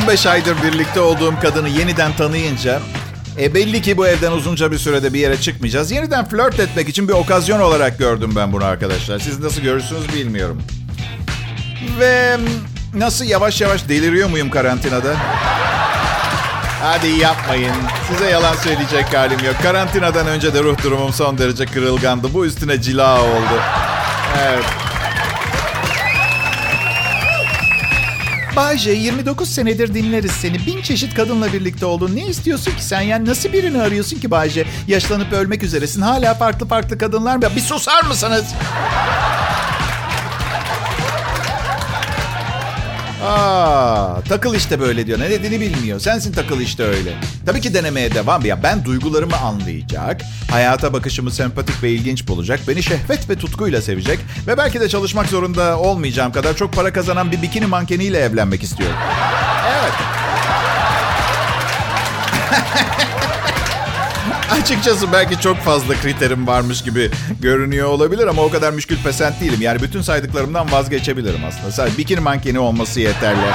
15 0.02 0.26
aydır 0.26 0.64
birlikte 0.64 1.00
olduğum 1.00 1.34
kadını 1.42 1.70
yeniden 1.70 2.14
tanıyınca 2.14 2.80
e 3.40 3.54
belli 3.54 3.82
ki 3.82 3.98
bu 3.98 4.08
evden 4.08 4.32
uzunca 4.32 4.72
bir 4.72 4.78
sürede 4.78 5.14
bir 5.14 5.20
yere 5.20 5.42
çıkmayacağız. 5.42 5.92
Yeniden 5.92 6.26
flört 6.26 6.60
etmek 6.60 6.90
için 6.90 7.08
bir 7.08 7.14
okazyon 7.14 7.60
olarak 7.60 8.00
gördüm 8.00 8.34
ben 8.36 8.54
bunu 8.54 8.66
arkadaşlar. 8.66 9.20
Siz 9.20 9.40
nasıl 9.40 9.62
görürsünüz 9.62 10.14
bilmiyorum. 10.14 10.62
Ve 12.00 12.38
nasıl 12.96 13.26
yavaş 13.26 13.62
yavaş 13.62 13.90
deliriyor 13.90 14.30
muyum 14.30 14.50
karantinada? 14.50 15.16
Hadi 16.82 17.08
yapmayın. 17.08 17.76
Size 18.12 18.30
yalan 18.30 18.56
söyleyecek 18.56 19.14
halim 19.14 19.40
yok. 19.46 19.56
Karantinadan 19.64 20.28
önce 20.28 20.54
de 20.54 20.64
ruh 20.64 20.84
durumum 20.84 21.14
son 21.14 21.38
derece 21.38 21.66
kırılgandı. 21.66 22.34
Bu 22.34 22.46
üstüne 22.46 22.82
cila 22.82 23.22
oldu. 23.22 23.62
Evet. 24.38 24.89
Bayce 28.60 28.92
29 28.92 29.50
senedir 29.50 29.94
dinleriz 29.94 30.32
seni. 30.32 30.66
Bin 30.66 30.82
çeşit 30.82 31.14
kadınla 31.14 31.54
birlikte 31.54 31.86
oldun. 31.86 32.16
Ne 32.16 32.28
istiyorsun 32.28 32.72
ki 32.72 32.86
sen? 32.86 33.02
Yani 33.02 33.26
nasıl 33.26 33.54
birini 33.54 33.82
arıyorsun 33.82 34.20
ki 34.20 34.32
Bayce? 34.32 34.66
Yaşlanıp 34.88 35.34
ölmek 35.34 35.64
üzeresin. 35.64 36.02
Hala 36.02 36.34
farklı 36.34 36.68
farklı 36.68 36.98
kadınlar 36.98 37.36
mı? 37.36 37.44
Bir 37.56 37.62
susar 37.62 38.04
mısınız? 38.04 38.46
Aa, 43.24 44.22
takıl 44.30 44.56
işte 44.56 44.80
böyle 44.80 45.08
diyor. 45.08 45.20
Ne 45.20 45.30
dediğini 45.30 45.60
bilmiyor. 45.62 46.00
Sensin 46.00 46.32
takıl 46.34 46.62
işte 46.62 46.84
öyle. 46.84 47.14
Tabii 47.46 47.62
ki 47.62 47.74
denemeye 47.74 48.16
devam. 48.16 48.46
Ya 48.46 48.64
ben 48.64 48.86
duygularımı 48.86 49.38
anlayacak, 49.38 50.22
hayata 50.52 50.94
bakışımı 50.94 51.32
sempatik 51.32 51.84
ve 51.84 51.92
ilginç 51.92 52.28
bulacak, 52.28 52.60
beni 52.68 52.84
şehvet 52.84 53.30
ve 53.30 53.36
tutkuyla 53.36 53.82
sevecek 53.82 54.20
ve 54.48 54.58
belki 54.58 54.80
de 54.80 54.90
çalışmak 54.90 55.28
zorunda 55.28 55.80
olmayacağım 55.80 56.32
kadar 56.32 56.56
çok 56.56 56.74
para 56.74 56.94
kazanan 56.94 57.32
bir 57.32 57.42
bikini 57.42 57.66
mankeniyle 57.66 58.20
evlenmek 58.20 58.64
istiyorum. 58.64 58.96
Açıkçası 64.62 65.12
belki 65.12 65.42
çok 65.42 65.58
fazla 65.58 65.94
kriterim 65.94 66.48
varmış 66.48 66.84
gibi 66.84 67.12
görünüyor 67.42 67.88
olabilir 67.88 68.28
ama 68.28 68.42
o 68.42 68.52
kadar 68.52 68.72
müşkül 68.72 68.98
pesent 69.04 69.42
değilim. 69.42 69.62
Yani 69.62 69.82
bütün 69.82 70.02
saydıklarımdan 70.02 70.72
vazgeçebilirim 70.72 71.46
aslında. 71.48 71.72
Sadece 71.72 71.98
bikini 71.98 72.20
mankeni 72.20 72.60
olması 72.60 73.00
yeterli. 73.00 73.40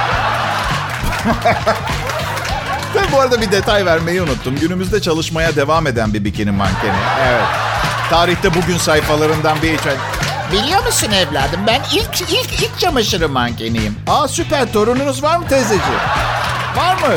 Tabii 2.93 3.11
bu 3.11 3.19
arada 3.19 3.41
bir 3.41 3.51
detay 3.51 3.85
vermeyi 3.85 4.21
unuttum. 4.21 4.55
Günümüzde 4.59 5.01
çalışmaya 5.01 5.55
devam 5.55 5.87
eden 5.87 6.13
bir 6.13 6.25
bikini 6.25 6.51
mankeni. 6.51 6.97
Evet. 7.27 7.45
Tarihte 8.09 8.53
bugün 8.53 8.77
sayfalarından 8.77 9.57
bir 9.61 9.79
Biliyor 10.51 10.85
musun 10.85 11.11
evladım 11.11 11.59
ben 11.67 11.81
ilk 11.93 12.21
ilk 12.21 12.61
ilk 12.63 12.79
çamaşırı 12.79 13.29
mankeniyim. 13.29 13.95
Aa 14.07 14.27
süper 14.27 14.73
torununuz 14.73 15.23
var 15.23 15.37
mı 15.37 15.47
teyzeciğim? 15.47 15.99
Var 16.75 16.95
mı? 16.95 17.15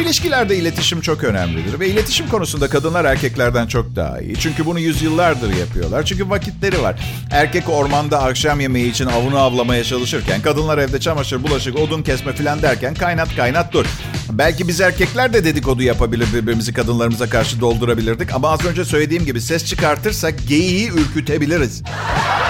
İlişkilerde 0.00 0.56
iletişim 0.56 1.00
çok 1.00 1.24
önemlidir 1.24 1.80
ve 1.80 1.88
iletişim 1.88 2.28
konusunda 2.28 2.68
kadınlar 2.68 3.04
erkeklerden 3.04 3.66
çok 3.66 3.96
daha 3.96 4.20
iyi. 4.20 4.36
Çünkü 4.36 4.66
bunu 4.66 4.80
yüzyıllardır 4.80 5.56
yapıyorlar. 5.56 6.02
Çünkü 6.02 6.30
vakitleri 6.30 6.82
var. 6.82 7.00
Erkek 7.30 7.68
ormanda 7.68 8.22
akşam 8.22 8.60
yemeği 8.60 8.90
için 8.90 9.06
avını 9.06 9.40
avlamaya 9.40 9.84
çalışırken, 9.84 10.42
kadınlar 10.42 10.78
evde 10.78 11.00
çamaşır, 11.00 11.42
bulaşık, 11.42 11.78
odun 11.78 12.02
kesme 12.02 12.32
filan 12.32 12.62
derken 12.62 12.94
kaynat 12.94 13.36
kaynat 13.36 13.72
dur. 13.72 13.86
Belki 14.30 14.68
biz 14.68 14.80
erkekler 14.80 15.32
de 15.32 15.44
dedikodu 15.44 15.82
yapabilir 15.82 16.26
birbirimizi 16.34 16.72
kadınlarımıza 16.72 17.28
karşı 17.28 17.60
doldurabilirdik. 17.60 18.34
Ama 18.34 18.50
az 18.50 18.64
önce 18.64 18.84
söylediğim 18.84 19.24
gibi 19.24 19.40
ses 19.40 19.64
çıkartırsak 19.64 20.34
geyiği 20.48 20.90
ürkütebiliriz. 20.90 21.82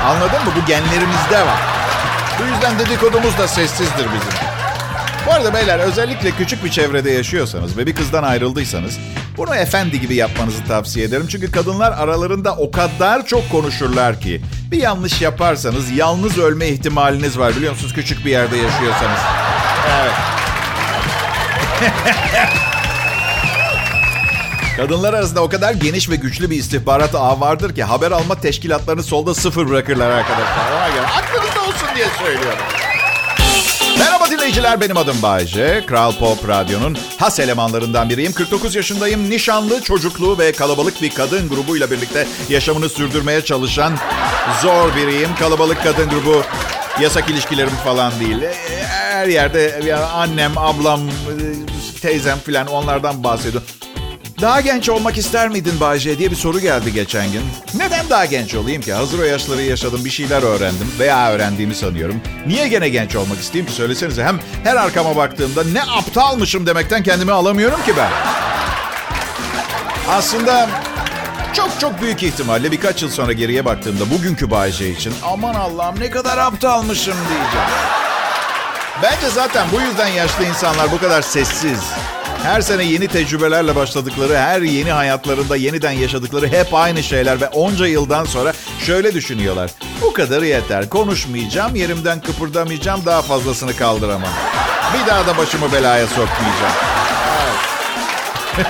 Anladın 0.04 0.44
mı? 0.44 0.52
Bu 0.62 0.66
genlerimizde 0.66 1.40
var. 1.40 1.62
Bu 2.40 2.54
yüzden 2.54 2.78
dedikodumuz 2.78 3.38
da 3.38 3.48
sessizdir 3.48 4.06
bizim. 4.06 4.43
Bu 5.26 5.32
arada 5.32 5.54
beyler 5.54 5.78
özellikle 5.78 6.30
küçük 6.30 6.64
bir 6.64 6.70
çevrede 6.70 7.10
yaşıyorsanız 7.10 7.76
ve 7.76 7.86
bir 7.86 7.94
kızdan 7.94 8.22
ayrıldıysanız 8.22 8.98
bunu 9.36 9.54
efendi 9.54 10.00
gibi 10.00 10.14
yapmanızı 10.14 10.64
tavsiye 10.64 11.06
ederim. 11.06 11.26
Çünkü 11.28 11.52
kadınlar 11.52 11.92
aralarında 11.92 12.56
o 12.56 12.70
kadar 12.70 13.26
çok 13.26 13.50
konuşurlar 13.50 14.20
ki 14.20 14.40
bir 14.70 14.78
yanlış 14.78 15.22
yaparsanız 15.22 15.90
yalnız 15.90 16.38
ölme 16.38 16.68
ihtimaliniz 16.68 17.38
var 17.38 17.56
biliyor 17.56 17.72
musunuz 17.72 17.94
küçük 17.94 18.24
bir 18.24 18.30
yerde 18.30 18.56
yaşıyorsanız. 18.56 19.18
Evet. 20.00 20.12
Kadınlar 24.76 25.14
arasında 25.14 25.42
o 25.42 25.48
kadar 25.48 25.74
geniş 25.74 26.10
ve 26.10 26.16
güçlü 26.16 26.50
bir 26.50 26.56
istihbarat 26.56 27.14
ağı 27.14 27.40
vardır 27.40 27.74
ki 27.74 27.84
haber 27.84 28.10
alma 28.10 28.34
teşkilatlarını 28.40 29.02
solda 29.02 29.34
sıfır 29.34 29.68
bırakırlar 29.68 30.10
arkadaşlar. 30.10 30.72
Aklınızda 31.04 31.60
olsun 31.60 31.88
diye 31.96 32.06
söylüyorum. 32.18 32.83
Merhaba 34.24 34.38
dinleyiciler 34.38 34.80
benim 34.80 34.96
adım 34.96 35.22
Bayce. 35.22 35.84
Kral 35.86 36.12
Pop 36.12 36.48
Radyo'nun 36.48 36.96
has 37.18 37.40
elemanlarından 37.40 38.10
biriyim. 38.10 38.32
49 38.32 38.74
yaşındayım. 38.74 39.30
Nişanlı, 39.30 39.82
çocuklu 39.82 40.38
ve 40.38 40.52
kalabalık 40.52 41.02
bir 41.02 41.10
kadın 41.10 41.48
grubuyla 41.48 41.90
birlikte 41.90 42.26
yaşamını 42.48 42.88
sürdürmeye 42.88 43.44
çalışan 43.44 43.98
zor 44.62 44.96
biriyim. 44.96 45.28
Kalabalık 45.38 45.82
kadın 45.82 46.10
grubu 46.10 46.42
yasak 47.00 47.30
ilişkilerim 47.30 47.76
falan 47.84 48.12
değil. 48.20 48.42
E, 48.42 48.54
her 48.86 49.26
yerde 49.26 49.94
annem, 50.12 50.58
ablam, 50.58 51.00
e, 51.08 51.12
teyzem 52.00 52.38
falan 52.38 52.66
onlardan 52.66 53.24
bahsediyor. 53.24 53.62
Daha 54.40 54.60
genç 54.60 54.88
olmak 54.88 55.18
ister 55.18 55.48
miydin 55.48 55.80
Bayce 55.80 56.18
diye 56.18 56.30
bir 56.30 56.36
soru 56.36 56.60
geldi 56.60 56.92
geçen 56.92 57.32
gün. 57.32 57.42
Neden 57.74 58.10
daha 58.10 58.24
genç 58.24 58.54
olayım 58.54 58.82
ki? 58.82 58.92
Hazır 58.92 59.18
o 59.18 59.22
yaşları 59.22 59.62
yaşadım, 59.62 60.04
bir 60.04 60.10
şeyler 60.10 60.42
öğrendim 60.42 60.92
veya 60.98 61.32
öğrendiğimi 61.32 61.74
sanıyorum. 61.74 62.20
Niye 62.46 62.68
gene 62.68 62.88
genç 62.88 63.16
olmak 63.16 63.38
isteyeyim 63.40 63.66
ki 63.70 63.76
söylesenize. 63.76 64.24
Hem 64.24 64.40
her 64.64 64.76
arkama 64.76 65.16
baktığımda 65.16 65.64
ne 65.64 65.82
aptalmışım 65.82 66.66
demekten 66.66 67.02
kendimi 67.02 67.32
alamıyorum 67.32 67.82
ki 67.86 67.92
ben. 67.96 68.10
Aslında 70.08 70.68
çok 71.52 71.80
çok 71.80 72.02
büyük 72.02 72.22
ihtimalle 72.22 72.72
birkaç 72.72 73.02
yıl 73.02 73.10
sonra 73.10 73.32
geriye 73.32 73.64
baktığımda 73.64 74.10
bugünkü 74.10 74.50
Bayce 74.50 74.90
için 74.90 75.14
aman 75.22 75.54
Allah'ım 75.54 76.00
ne 76.00 76.10
kadar 76.10 76.38
aptalmışım 76.38 77.14
diyeceğim. 77.28 77.68
Bence 79.02 79.30
zaten 79.34 79.66
bu 79.72 79.80
yüzden 79.80 80.08
yaşlı 80.08 80.44
insanlar 80.44 80.92
bu 80.92 80.98
kadar 80.98 81.22
sessiz. 81.22 81.80
Her 82.44 82.60
sene 82.60 82.84
yeni 82.84 83.08
tecrübelerle 83.08 83.76
başladıkları, 83.76 84.36
her 84.36 84.60
yeni 84.60 84.92
hayatlarında 84.92 85.56
yeniden 85.56 85.90
yaşadıkları 85.90 86.48
hep 86.48 86.74
aynı 86.74 87.02
şeyler 87.02 87.40
ve 87.40 87.48
onca 87.48 87.86
yıldan 87.86 88.24
sonra 88.24 88.52
şöyle 88.86 89.14
düşünüyorlar. 89.14 89.70
Bu 90.02 90.12
kadar 90.12 90.42
yeter. 90.42 90.88
Konuşmayacağım, 90.88 91.74
yerimden 91.74 92.20
kıpırdamayacağım, 92.20 93.06
daha 93.06 93.22
fazlasını 93.22 93.76
kaldıramam. 93.76 94.30
Bir 94.94 95.06
daha 95.10 95.26
da 95.26 95.36
başımı 95.36 95.72
belaya 95.72 96.06
sokmayacağım. 96.06 96.74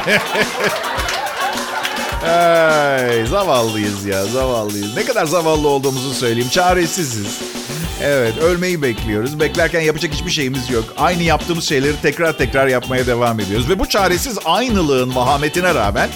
Evet. 0.07 0.23
Ay, 2.25 3.27
zavallıyız 3.27 4.05
ya, 4.05 4.25
zavallıyız. 4.25 4.97
Ne 4.97 5.05
kadar 5.05 5.25
zavallı 5.27 5.69
olduğumuzu 5.69 6.15
söyleyeyim. 6.15 6.49
Çaresiziz. 6.49 7.39
Evet, 8.03 8.39
ölmeyi 8.39 8.83
bekliyoruz. 8.83 9.41
Beklerken 9.41 9.81
yapacak 9.81 10.13
hiçbir 10.13 10.31
şeyimiz 10.31 10.71
yok. 10.71 10.85
Aynı 10.99 11.23
yaptığımız 11.23 11.69
şeyleri 11.69 12.01
tekrar 12.03 12.33
tekrar 12.33 12.67
yapmaya 12.67 13.07
devam 13.07 13.41
ediyoruz. 13.41 13.69
Ve 13.69 13.79
bu 13.79 13.89
çaresiz 13.89 14.39
aynılığın 14.45 15.15
vahametine 15.15 15.75
rağmen 15.75 16.09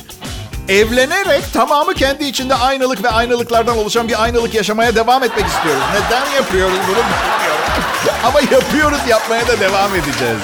evlenerek 0.68 1.52
tamamı 1.52 1.94
kendi 1.94 2.24
içinde 2.24 2.54
aynılık 2.54 3.04
ve 3.04 3.10
aynılıklardan 3.10 3.78
oluşan 3.78 4.08
bir 4.08 4.22
aynılık 4.22 4.54
yaşamaya 4.54 4.94
devam 4.94 5.24
etmek 5.24 5.46
istiyoruz. 5.46 5.82
Neden 5.94 6.30
yapıyoruz 6.36 6.78
bunu 6.88 6.96
bilmiyorum. 6.96 7.64
Ama 8.24 8.40
yapıyoruz, 8.40 8.98
yapmaya 9.08 9.48
da 9.48 9.60
devam 9.60 9.94
edeceğiz. 9.94 10.38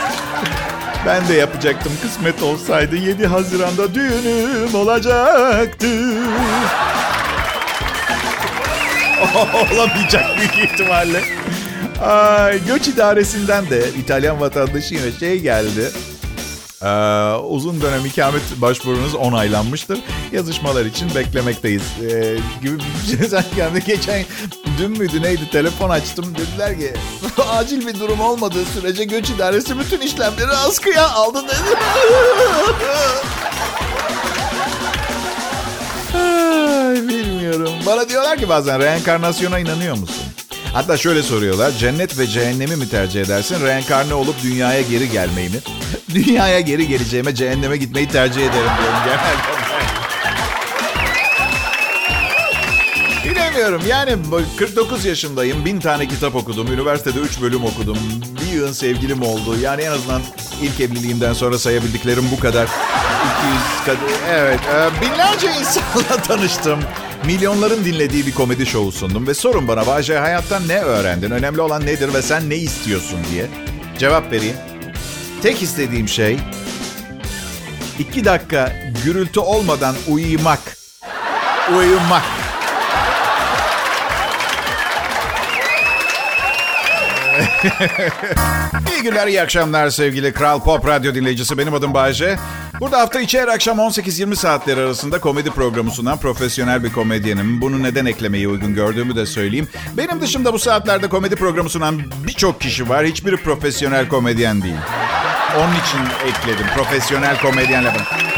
Ben 1.06 1.28
de 1.28 1.34
yapacaktım 1.34 1.92
kısmet 2.02 2.42
olsaydı 2.42 2.96
7 2.96 3.26
Haziran'da 3.26 3.94
düğünüm 3.94 4.74
olacaktı. 4.74 5.86
Olamayacak 9.72 10.24
büyük 10.38 10.58
ihtimalle. 10.70 11.20
Ay, 12.02 12.64
göç 12.66 12.88
idaresinden 12.88 13.70
de 13.70 13.82
İtalyan 13.98 14.40
vatandaşı 14.40 14.94
yine 14.94 15.12
şey 15.20 15.40
geldi. 15.40 15.90
Ee, 16.84 17.34
uzun 17.36 17.80
dönem 17.80 18.06
ikamet 18.06 18.42
başvurunuz 18.56 19.14
onaylanmıştır. 19.14 19.98
Yazışmalar 20.32 20.84
için 20.84 21.14
beklemekteyiz. 21.14 21.82
Ee, 22.02 22.36
gibi 22.62 22.78
bir 22.78 23.16
şey 23.18 23.28
sen 23.28 23.44
geldi. 23.56 23.82
Geçen 23.86 24.24
dün 24.78 24.90
müydü 24.90 25.22
neydi 25.22 25.50
telefon 25.50 25.90
açtım. 25.90 26.34
Dediler 26.38 26.78
ki 26.78 26.92
acil 27.50 27.86
bir 27.86 28.00
durum 28.00 28.20
olmadığı 28.20 28.64
sürece 28.64 29.04
göç 29.04 29.30
idaresi 29.30 29.78
bütün 29.78 30.00
işlemleri 30.00 30.50
askıya 30.50 31.08
aldı 31.10 31.44
dedi. 31.48 31.54
Bilmiyorum. 37.08 37.70
Bana 37.86 38.08
diyorlar 38.08 38.38
ki 38.38 38.48
bazen 38.48 38.78
reenkarnasyona 38.80 39.58
inanıyor 39.58 39.96
musun? 39.96 40.23
Hatta 40.74 40.96
şöyle 40.96 41.22
soruyorlar. 41.22 41.70
Cennet 41.70 42.18
ve 42.18 42.26
cehennemi 42.26 42.76
mi 42.76 42.88
tercih 42.88 43.20
edersin? 43.22 43.66
Reenkarne 43.66 44.14
olup 44.14 44.42
dünyaya 44.42 44.80
geri 44.82 45.10
gelmeyi 45.10 45.48
mi? 45.48 45.56
Dünyaya 46.14 46.60
geri 46.60 46.88
geleceğime 46.88 47.34
cehenneme 47.34 47.76
gitmeyi 47.76 48.08
tercih 48.08 48.40
ederim 48.40 48.52
diyorum 48.54 48.98
genelde. 49.04 49.54
Bilemiyorum 53.30 53.82
yani 53.88 54.16
49 54.56 55.04
yaşındayım. 55.04 55.64
Bin 55.64 55.80
tane 55.80 56.08
kitap 56.08 56.34
okudum. 56.34 56.72
Üniversitede 56.72 57.18
3 57.18 57.40
bölüm 57.40 57.64
okudum. 57.64 57.98
Bir 58.40 58.52
yığın 58.52 58.72
sevgilim 58.72 59.22
oldu. 59.22 59.56
Yani 59.60 59.82
en 59.82 59.90
azından 59.90 60.22
ilk 60.62 60.80
evliliğimden 60.80 61.32
sonra 61.32 61.58
sayabildiklerim 61.58 62.24
bu 62.36 62.40
kadar. 62.40 62.68
200 63.84 63.84
kadar. 63.86 64.10
Evet. 64.30 64.60
e, 64.74 65.00
binlerce 65.00 65.46
insanla 65.60 66.22
tanıştım. 66.28 66.78
Milyonların 67.26 67.84
dinlediği 67.84 68.26
bir 68.26 68.34
komedi 68.34 68.66
şovu 68.66 68.92
sundum. 68.92 69.26
Ve 69.26 69.34
sorun 69.34 69.68
bana 69.68 69.86
Vajay 69.86 70.18
hayattan 70.18 70.68
ne 70.68 70.78
öğrendin? 70.78 71.30
Önemli 71.30 71.60
olan 71.60 71.86
nedir 71.86 72.14
ve 72.14 72.22
sen 72.22 72.50
ne 72.50 72.56
istiyorsun 72.56 73.18
diye. 73.32 73.46
Cevap 73.98 74.32
vereyim. 74.32 74.56
Tek 75.42 75.62
istediğim 75.62 76.08
şey 76.08 76.38
iki 77.98 78.24
dakika 78.24 78.72
gürültü 79.04 79.40
olmadan 79.40 79.94
uyumak. 80.08 80.60
Uyumak. 81.76 82.22
İyi 88.94 89.02
günler, 89.02 89.26
iyi 89.26 89.42
akşamlar 89.42 89.90
sevgili 89.90 90.32
Kral 90.32 90.60
Pop 90.60 90.86
Radyo 90.86 91.14
dinleyicisi. 91.14 91.58
Benim 91.58 91.74
adım 91.74 91.94
Bayece. 91.94 92.38
Burada 92.80 92.98
hafta 93.00 93.20
içi 93.20 93.40
her 93.40 93.48
akşam 93.48 93.78
18-20 93.78 94.36
saatleri 94.36 94.80
arasında 94.80 95.20
komedi 95.20 95.50
programı 95.50 95.90
sunan 95.90 96.18
profesyonel 96.18 96.84
bir 96.84 96.92
komedyenim. 96.92 97.60
Bunu 97.60 97.82
neden 97.82 98.06
eklemeyi 98.06 98.48
uygun 98.48 98.74
gördüğümü 98.74 99.16
de 99.16 99.26
söyleyeyim. 99.26 99.68
Benim 99.96 100.20
dışımda 100.20 100.52
bu 100.52 100.58
saatlerde 100.58 101.08
komedi 101.08 101.36
programı 101.36 101.68
sunan 101.68 102.02
birçok 102.26 102.60
kişi 102.60 102.88
var. 102.88 103.06
Hiçbiri 103.06 103.36
profesyonel 103.36 104.08
komedyen 104.08 104.62
değil. 104.62 104.74
Onun 105.58 105.72
için 105.72 106.28
ekledim. 106.28 106.66
Profesyonel 106.76 107.40
komedyenle 107.40 107.92
bunu. 107.94 108.33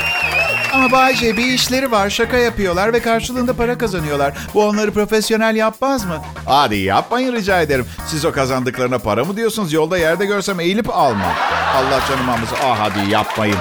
Ama 0.73 0.91
Bayce 0.93 1.37
bir 1.37 1.45
işleri 1.47 1.91
var, 1.91 2.11
şaka 2.11 2.37
yapıyorlar 2.37 2.93
ve 2.93 3.01
karşılığında 3.03 3.53
para 3.53 3.79
kazanıyorlar. 3.79 4.35
Bu 4.55 4.65
onları 4.69 4.93
profesyonel 4.93 5.57
yapmaz 5.57 6.05
mı? 6.05 6.23
Hadi 6.45 6.77
yapmayın 6.77 7.33
rica 7.33 7.61
ederim. 7.61 7.87
Siz 8.07 8.25
o 8.25 8.33
kazandıklarına 8.33 8.99
para 8.99 9.25
mı 9.25 9.37
diyorsunuz? 9.37 9.73
Yolda 9.73 9.99
yerde 9.99 10.27
görsem 10.27 10.61
eğilip 10.61 10.91
almam. 10.91 11.33
Allah 11.77 12.01
canım 12.09 12.29
almasın. 12.29 12.57
Ah 12.65 12.77
hadi 12.81 13.11
yapmayın. 13.11 13.57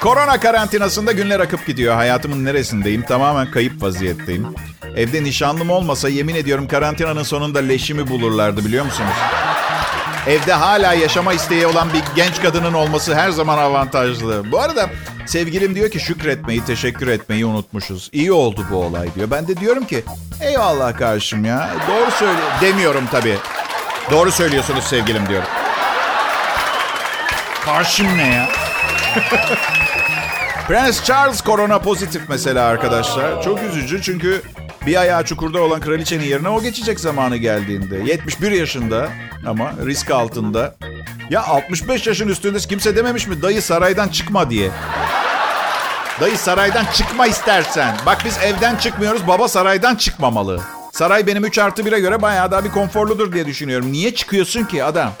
Korona 0.00 0.40
karantinasında 0.40 1.12
günler 1.12 1.40
akıp 1.40 1.66
gidiyor. 1.66 1.94
Hayatımın 1.94 2.44
neresindeyim? 2.44 3.02
Tamamen 3.02 3.50
kayıp 3.50 3.82
vaziyetteyim. 3.82 4.46
Evde 4.96 5.24
nişanlım 5.24 5.70
olmasa 5.70 6.08
yemin 6.08 6.34
ediyorum 6.34 6.68
karantinanın 6.68 7.22
sonunda 7.22 7.58
leşimi 7.58 8.08
bulurlardı 8.08 8.64
biliyor 8.64 8.84
musunuz? 8.84 9.14
Evde 10.26 10.52
hala 10.52 10.92
yaşama 10.94 11.32
isteği 11.32 11.66
olan 11.66 11.88
bir 11.92 12.02
genç 12.16 12.42
kadının 12.42 12.72
olması 12.74 13.14
her 13.14 13.30
zaman 13.30 13.58
avantajlı. 13.58 14.52
Bu 14.52 14.60
arada 14.60 14.90
sevgilim 15.26 15.74
diyor 15.74 15.90
ki 15.90 16.00
şükretmeyi, 16.00 16.64
teşekkür 16.64 17.08
etmeyi 17.08 17.46
unutmuşuz. 17.46 18.10
İyi 18.12 18.32
oldu 18.32 18.66
bu 18.70 18.76
olay 18.76 19.14
diyor. 19.14 19.30
Ben 19.30 19.48
de 19.48 19.56
diyorum 19.56 19.84
ki 19.84 20.04
eyvallah 20.40 20.98
karşım 20.98 21.44
ya. 21.44 21.70
Doğru 21.88 22.10
söyle 22.10 22.38
demiyorum 22.60 23.04
tabii. 23.10 23.36
Doğru 24.10 24.32
söylüyorsunuz 24.32 24.84
sevgilim 24.84 25.28
diyorum. 25.28 25.48
Karşım 27.64 28.18
ne 28.18 28.26
ya? 28.28 28.48
Prens 30.68 31.04
Charles 31.04 31.40
korona 31.40 31.78
pozitif 31.78 32.22
mesela 32.28 32.64
arkadaşlar. 32.66 33.42
Çok 33.42 33.62
üzücü 33.62 34.02
çünkü 34.02 34.42
bir 34.86 34.96
ayağı 34.96 35.24
çukurda 35.24 35.62
olan 35.62 35.80
kraliçenin 35.80 36.24
yerine 36.24 36.48
o 36.48 36.62
geçecek 36.62 37.00
zamanı 37.00 37.36
geldiğinde. 37.36 37.96
71 37.96 38.50
yaşında 38.50 39.08
ama 39.46 39.72
risk 39.86 40.10
altında. 40.10 40.76
Ya 41.34 41.42
65 41.42 42.06
yaşın 42.06 42.28
üstünde 42.28 42.58
kimse 42.58 42.96
dememiş 42.96 43.26
mi 43.26 43.42
dayı 43.42 43.62
saraydan 43.62 44.08
çıkma 44.08 44.50
diye. 44.50 44.70
Dayı 46.20 46.38
saraydan 46.38 46.84
çıkma 46.94 47.26
istersen. 47.26 47.96
Bak 48.06 48.22
biz 48.24 48.38
evden 48.38 48.76
çıkmıyoruz 48.76 49.26
baba 49.26 49.48
saraydan 49.48 49.94
çıkmamalı. 49.94 50.60
Saray 50.92 51.26
benim 51.26 51.44
3 51.44 51.58
artı 51.58 51.82
1'e 51.82 52.00
göre 52.00 52.22
bayağı 52.22 52.50
daha 52.50 52.64
bir 52.64 52.70
konforludur 52.70 53.32
diye 53.32 53.46
düşünüyorum. 53.46 53.92
Niye 53.92 54.14
çıkıyorsun 54.14 54.64
ki 54.64 54.84
adam? 54.84 55.12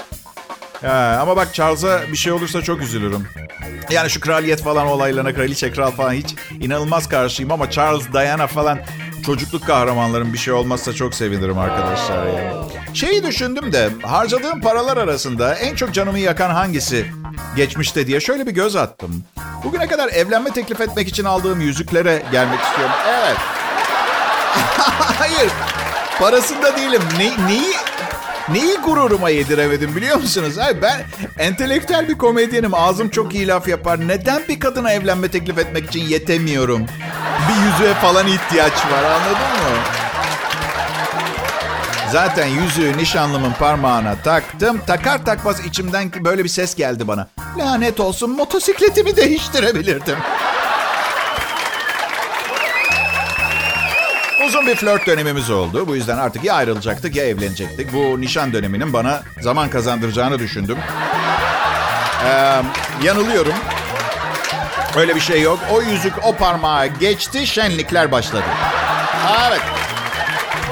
Ha, 0.82 1.18
ama 1.22 1.36
bak 1.36 1.54
Charles'a 1.54 2.00
bir 2.12 2.16
şey 2.16 2.32
olursa 2.32 2.62
çok 2.62 2.82
üzülürüm. 2.82 3.28
Yani 3.90 4.10
şu 4.10 4.20
kraliyet 4.20 4.62
falan 4.62 4.86
olaylarına, 4.86 5.34
kraliçe 5.34 5.72
kral 5.72 5.90
falan 5.90 6.12
hiç 6.12 6.34
inanılmaz 6.60 7.08
karşıyım 7.08 7.52
ama 7.52 7.70
Charles, 7.70 8.12
Diana 8.12 8.46
falan 8.46 8.78
çocukluk 9.26 9.66
kahramanların 9.66 10.32
bir 10.32 10.38
şey 10.38 10.54
olmazsa 10.54 10.92
çok 10.92 11.14
sevinirim 11.14 11.58
arkadaşlar 11.58 12.26
yani. 12.26 12.52
Şeyi 12.94 13.24
düşündüm 13.24 13.72
de 13.72 13.90
harcadığım 14.02 14.60
paralar 14.60 14.96
arasında 14.96 15.54
en 15.54 15.74
çok 15.74 15.94
canımı 15.94 16.18
yakan 16.18 16.50
hangisi 16.50 17.06
geçmişte 17.56 18.06
diye 18.06 18.20
şöyle 18.20 18.46
bir 18.46 18.52
göz 18.52 18.76
attım. 18.76 19.24
Bugüne 19.64 19.86
kadar 19.86 20.08
evlenme 20.08 20.50
teklif 20.50 20.80
etmek 20.80 21.08
için 21.08 21.24
aldığım 21.24 21.60
yüzüklere 21.60 22.22
gelmek 22.32 22.60
istiyorum. 22.60 22.94
Evet. 23.08 23.36
Hayır. 25.18 25.52
Parasında 26.18 26.76
değilim. 26.76 27.02
Ne, 27.18 27.46
neyi 27.46 27.74
Neyi 28.48 28.76
gururuma 28.76 29.30
yediremedim 29.30 29.96
biliyor 29.96 30.16
musunuz? 30.16 30.58
Ay 30.58 30.82
ben 30.82 31.02
entelektüel 31.38 32.08
bir 32.08 32.18
komedyenim. 32.18 32.74
Ağzım 32.74 33.08
çok 33.08 33.34
iyi 33.34 33.46
laf 33.46 33.68
yapar. 33.68 34.08
Neden 34.08 34.42
bir 34.48 34.60
kadına 34.60 34.92
evlenme 34.92 35.28
teklif 35.28 35.58
etmek 35.58 35.84
için 35.84 36.00
yetemiyorum? 36.00 36.86
Yüzüğe 37.78 37.94
falan 37.94 38.26
ihtiyaç 38.26 38.72
var 38.72 39.04
anladın 39.04 39.32
mı? 39.32 39.76
Zaten 42.12 42.46
yüzüğü 42.46 42.96
nişanlımın 42.98 43.52
parmağına 43.52 44.14
taktım. 44.24 44.80
Takar 44.86 45.24
takmaz 45.24 45.66
içimden 45.66 46.12
böyle 46.20 46.44
bir 46.44 46.48
ses 46.48 46.74
geldi 46.74 47.08
bana. 47.08 47.28
Lanet 47.58 48.00
olsun 48.00 48.30
motosikletimi 48.30 49.16
değiştirebilirdim. 49.16 50.16
Uzun 54.46 54.66
bir 54.66 54.74
flört 54.76 55.06
dönemimiz 55.06 55.50
oldu. 55.50 55.88
Bu 55.88 55.96
yüzden 55.96 56.18
artık 56.18 56.44
ya 56.44 56.54
ayrılacaktık 56.54 57.16
ya 57.16 57.24
evlenecektik. 57.24 57.92
Bu 57.92 58.20
nişan 58.20 58.52
döneminin 58.52 58.92
bana 58.92 59.22
zaman 59.40 59.70
kazandıracağını 59.70 60.38
düşündüm. 60.38 60.78
Ee, 62.26 62.62
yanılıyorum. 63.02 63.54
Öyle 64.96 65.14
bir 65.14 65.20
şey 65.20 65.42
yok. 65.42 65.58
O 65.72 65.82
yüzük 65.82 66.12
o 66.24 66.36
parmağa 66.36 66.86
geçti, 66.86 67.46
şenlikler 67.46 68.12
başladı. 68.12 68.44
Evet. 69.48 69.60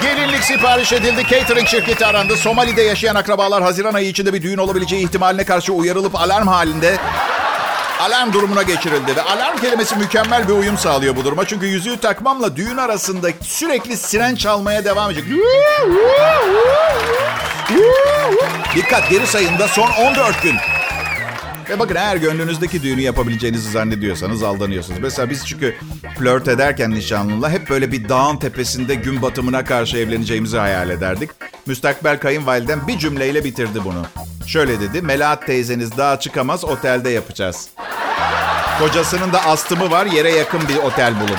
Gelinlik 0.03 0.45
sipariş 0.45 0.93
edildi, 0.93 1.27
catering 1.31 1.69
şirketi 1.69 2.07
arandı. 2.07 2.37
Somali'de 2.37 2.83
yaşayan 2.83 3.15
akrabalar 3.15 3.63
Haziran 3.63 3.95
ayı 3.95 4.09
içinde 4.09 4.33
bir 4.33 4.43
düğün 4.43 4.59
olabileceği 4.59 5.05
ihtimaline 5.05 5.45
karşı 5.45 5.73
uyarılıp 5.73 6.15
alarm 6.15 6.47
halinde 6.49 6.97
alarm 8.01 8.33
durumuna 8.33 8.63
geçirildi. 8.63 9.17
Ve 9.17 9.23
alarm 9.23 9.59
kelimesi 9.59 9.97
mükemmel 9.97 10.49
bir 10.49 10.53
uyum 10.53 10.79
sağlıyor 10.79 11.17
bu 11.17 11.25
duruma. 11.25 11.45
Çünkü 11.45 11.67
yüzüğü 11.67 11.97
takmamla 12.01 12.57
düğün 12.57 12.77
arasında 12.77 13.29
sürekli 13.43 13.97
siren 13.97 14.35
çalmaya 14.35 14.85
devam 14.85 15.11
edecek. 15.11 15.25
Dikkat 18.77 19.11
geri 19.11 19.27
sayımda 19.27 19.69
son 19.69 19.91
14 19.91 20.43
gün. 20.43 20.57
Ve 21.73 21.79
bakın 21.79 21.95
eğer 21.95 22.17
gönlünüzdeki 22.17 22.83
düğünü 22.83 23.01
yapabileceğinizi 23.01 23.71
zannediyorsanız 23.71 24.43
aldanıyorsunuz. 24.43 25.01
Mesela 25.01 25.31
biz 25.31 25.47
çünkü 25.47 25.77
flört 26.19 26.49
ederken 26.49 26.91
nişanlımla 26.91 27.51
hep 27.51 27.71
böyle 27.71 27.93
bir 27.93 28.09
dağın 28.09 28.37
tepesinde 28.37 28.95
gün 28.95 29.23
batımına 29.23 29.65
karşı 29.65 29.97
evleneceğimizi 29.99 30.59
hayal 30.59 30.91
ederdik. 30.91 31.31
Müstakbel 31.67 32.19
kayınvalidem 32.19 32.89
bir 32.89 32.99
cümleyle 32.99 33.45
bitirdi 33.45 33.85
bunu. 33.85 34.07
Şöyle 34.47 34.81
dedi, 34.81 35.03
Melahat 35.03 35.47
teyzeniz 35.47 35.97
daha 35.97 36.21
çıkamaz 36.21 36.65
otelde 36.65 37.11
yapacağız. 37.11 37.69
Kocasının 38.79 39.33
da 39.33 39.45
astımı 39.45 39.91
var, 39.91 40.07
yere 40.07 40.31
yakın 40.31 40.69
bir 40.69 40.77
otel 40.77 41.15
bulun. 41.21 41.39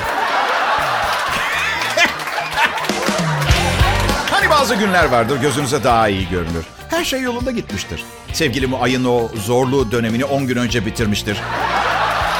hani 4.30 4.50
bazı 4.50 4.74
günler 4.74 5.04
vardır 5.04 5.40
gözünüze 5.40 5.84
daha 5.84 6.08
iyi 6.08 6.28
görünür. 6.28 6.64
Her 7.04 7.08
şey 7.08 7.20
yolunda 7.20 7.50
gitmiştir. 7.50 8.04
Sevgilim 8.32 8.82
ayın 8.82 9.04
o 9.04 9.28
zorlu 9.46 9.92
dönemini 9.92 10.24
10 10.24 10.46
gün 10.46 10.56
önce 10.56 10.86
bitirmiştir. 10.86 11.38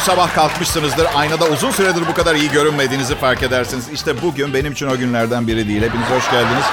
Sabah 0.01 0.35
kalkmışsınızdır, 0.35 1.07
aynada 1.15 1.45
uzun 1.45 1.71
süredir 1.71 2.03
bu 2.09 2.15
kadar 2.15 2.35
iyi 2.35 2.51
görünmediğinizi 2.51 3.15
fark 3.15 3.43
edersiniz. 3.43 3.85
İşte 3.93 4.23
bugün 4.23 4.55
benim 4.55 4.73
için 4.73 4.87
o 4.87 4.97
günlerden 4.97 5.47
biri 5.47 5.69
değil. 5.69 5.83
Hepiniz 5.83 6.07
hoş 6.07 6.31
geldiniz. 6.31 6.65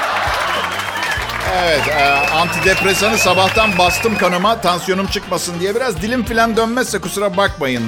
Evet, 1.63 1.87
e, 1.87 2.03
antidepresanı 2.35 3.17
sabahtan 3.17 3.77
bastım 3.77 4.17
kanıma 4.17 4.61
tansiyonum 4.61 5.07
çıkmasın 5.07 5.59
diye. 5.59 5.75
Biraz 5.75 6.01
dilim 6.01 6.25
falan 6.25 6.57
dönmezse 6.57 6.99
kusura 6.99 7.37
bakmayın. 7.37 7.83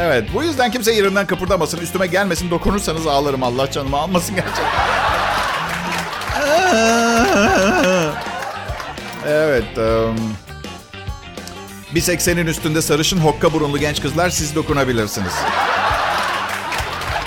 Evet, 0.00 0.28
bu 0.34 0.42
yüzden 0.44 0.70
kimse 0.70 0.92
yerinden 0.92 1.26
kıpırdamasın, 1.26 1.78
üstüme 1.78 2.06
gelmesin, 2.06 2.50
dokunursanız 2.50 3.06
ağlarım. 3.06 3.42
Allah 3.42 3.70
canımı 3.70 3.96
almasın 3.96 4.34
gerçekten. 4.34 4.64
Evet, 9.28 9.78
um, 9.78 10.16
1.80'in 11.94 12.46
üstünde 12.46 12.82
sarışın 12.82 13.18
hokka 13.18 13.52
burunlu 13.52 13.78
genç 13.78 14.02
kızlar 14.02 14.30
siz 14.30 14.54
dokunabilirsiniz. 14.54 15.32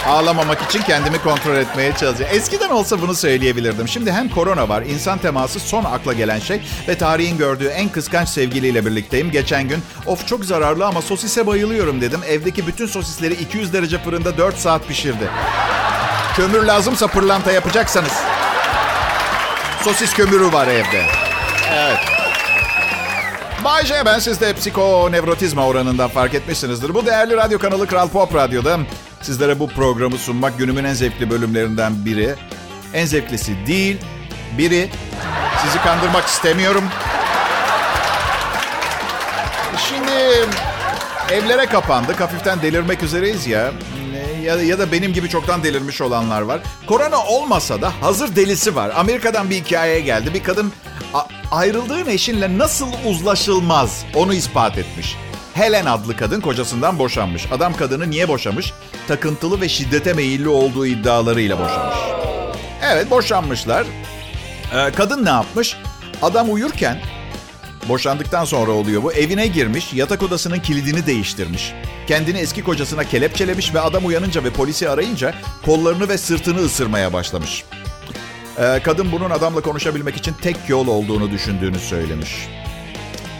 Ağlamamak 0.07 0.61
için 0.61 0.81
kendimi 0.81 1.17
kontrol 1.17 1.55
etmeye 1.55 1.91
çalışıyorum. 1.91 2.37
Eskiden 2.37 2.69
olsa 2.69 3.01
bunu 3.01 3.15
söyleyebilirdim. 3.15 3.87
Şimdi 3.87 4.11
hem 4.11 4.29
korona 4.29 4.69
var, 4.69 4.81
insan 4.81 5.17
teması 5.17 5.59
son 5.59 5.83
akla 5.83 6.13
gelen 6.13 6.39
şey 6.39 6.61
ve 6.87 6.97
tarihin 6.97 7.37
gördüğü 7.37 7.67
en 7.67 7.89
kıskanç 7.89 8.29
sevgiliyle 8.29 8.85
birlikteyim. 8.85 9.31
Geçen 9.31 9.67
gün 9.67 9.79
of 10.05 10.27
çok 10.27 10.45
zararlı 10.45 10.85
ama 10.85 11.01
sosise 11.01 11.47
bayılıyorum 11.47 12.01
dedim. 12.01 12.19
Evdeki 12.27 12.67
bütün 12.67 12.85
sosisleri 12.85 13.33
200 13.33 13.73
derece 13.73 13.97
fırında 13.97 14.37
4 14.37 14.57
saat 14.57 14.87
pişirdi. 14.87 15.29
Kömür 16.35 16.63
lazımsa 16.63 17.07
pırlanta 17.07 17.51
yapacaksanız. 17.51 18.13
Sosis 19.83 20.13
kömürü 20.13 20.53
var 20.53 20.67
evde. 20.67 21.24
Evet. 21.75 21.97
Bay 23.63 23.85
J, 23.85 24.05
ben 24.05 24.19
siz 24.19 24.41
de 24.41 24.53
psikonevrotizma 24.53 25.67
oranından 25.67 26.09
fark 26.09 26.33
etmişsinizdir. 26.33 26.93
Bu 26.93 27.05
değerli 27.05 27.35
radyo 27.35 27.59
kanalı 27.59 27.87
Kral 27.87 28.09
Pop 28.09 28.35
Radyo'da 28.35 28.79
sizlere 29.21 29.59
bu 29.59 29.67
programı 29.67 30.17
sunmak 30.17 30.57
günümün 30.57 30.83
en 30.83 30.93
zevkli 30.93 31.29
bölümlerinden 31.29 32.05
biri. 32.05 32.35
En 32.93 33.05
zevklisi 33.05 33.67
değil, 33.67 33.97
biri. 34.57 34.89
Sizi 35.65 35.77
kandırmak 35.77 36.25
istemiyorum. 36.25 36.83
Şimdi 39.89 40.11
evlere 41.31 41.65
kapandık. 41.65 42.21
Hafiften 42.21 42.61
delirmek 42.61 43.03
üzereyiz 43.03 43.47
ya. 43.47 43.71
Ya, 44.43 44.55
ya 44.55 44.79
da 44.79 44.91
benim 44.91 45.13
gibi 45.13 45.29
çoktan 45.29 45.63
delirmiş 45.63 46.01
olanlar 46.01 46.41
var. 46.41 46.59
Korona 46.87 47.23
olmasa 47.25 47.81
da 47.81 47.91
hazır 48.01 48.35
delisi 48.35 48.75
var. 48.75 48.91
Amerika'dan 48.95 49.49
bir 49.49 49.55
hikayeye 49.55 49.99
geldi. 49.99 50.33
Bir 50.33 50.43
kadın 50.43 50.73
ayrıldığın 51.51 52.05
eşinle 52.05 52.57
nasıl 52.57 52.87
uzlaşılmaz 53.05 54.05
onu 54.15 54.33
ispat 54.33 54.77
etmiş. 54.77 55.15
Helen 55.53 55.85
adlı 55.85 56.17
kadın 56.17 56.41
kocasından 56.41 56.99
boşanmış. 56.99 57.45
Adam 57.51 57.73
kadını 57.73 58.09
niye 58.09 58.27
boşamış? 58.27 58.73
Takıntılı 59.07 59.61
ve 59.61 59.69
şiddete 59.69 60.13
meyilli 60.13 60.49
olduğu 60.49 60.85
iddialarıyla 60.85 61.59
boşamış. 61.59 61.97
Evet 62.83 63.11
boşanmışlar. 63.11 63.87
Ee, 64.75 64.91
kadın 64.91 65.25
ne 65.25 65.29
yapmış? 65.29 65.77
Adam 66.21 66.53
uyurken 66.53 67.01
Boşandıktan 67.89 68.45
sonra 68.45 68.71
oluyor 68.71 69.03
bu. 69.03 69.13
Evine 69.13 69.47
girmiş, 69.47 69.93
yatak 69.93 70.23
odasının 70.23 70.59
kilidini 70.59 71.05
değiştirmiş. 71.05 71.73
Kendini 72.07 72.37
eski 72.37 72.63
kocasına 72.63 73.03
kelepçelemiş 73.03 73.73
ve 73.73 73.79
adam 73.79 74.05
uyanınca 74.05 74.43
ve 74.43 74.49
polisi 74.49 74.89
arayınca 74.89 75.33
kollarını 75.65 76.09
ve 76.09 76.17
sırtını 76.17 76.59
ısırmaya 76.59 77.13
başlamış. 77.13 77.63
Ee, 78.59 78.79
kadın 78.83 79.11
bunun 79.11 79.29
adamla 79.29 79.61
konuşabilmek 79.61 80.17
için 80.17 80.33
tek 80.41 80.55
yol 80.67 80.87
olduğunu 80.87 81.31
düşündüğünü 81.31 81.79
söylemiş. 81.79 82.47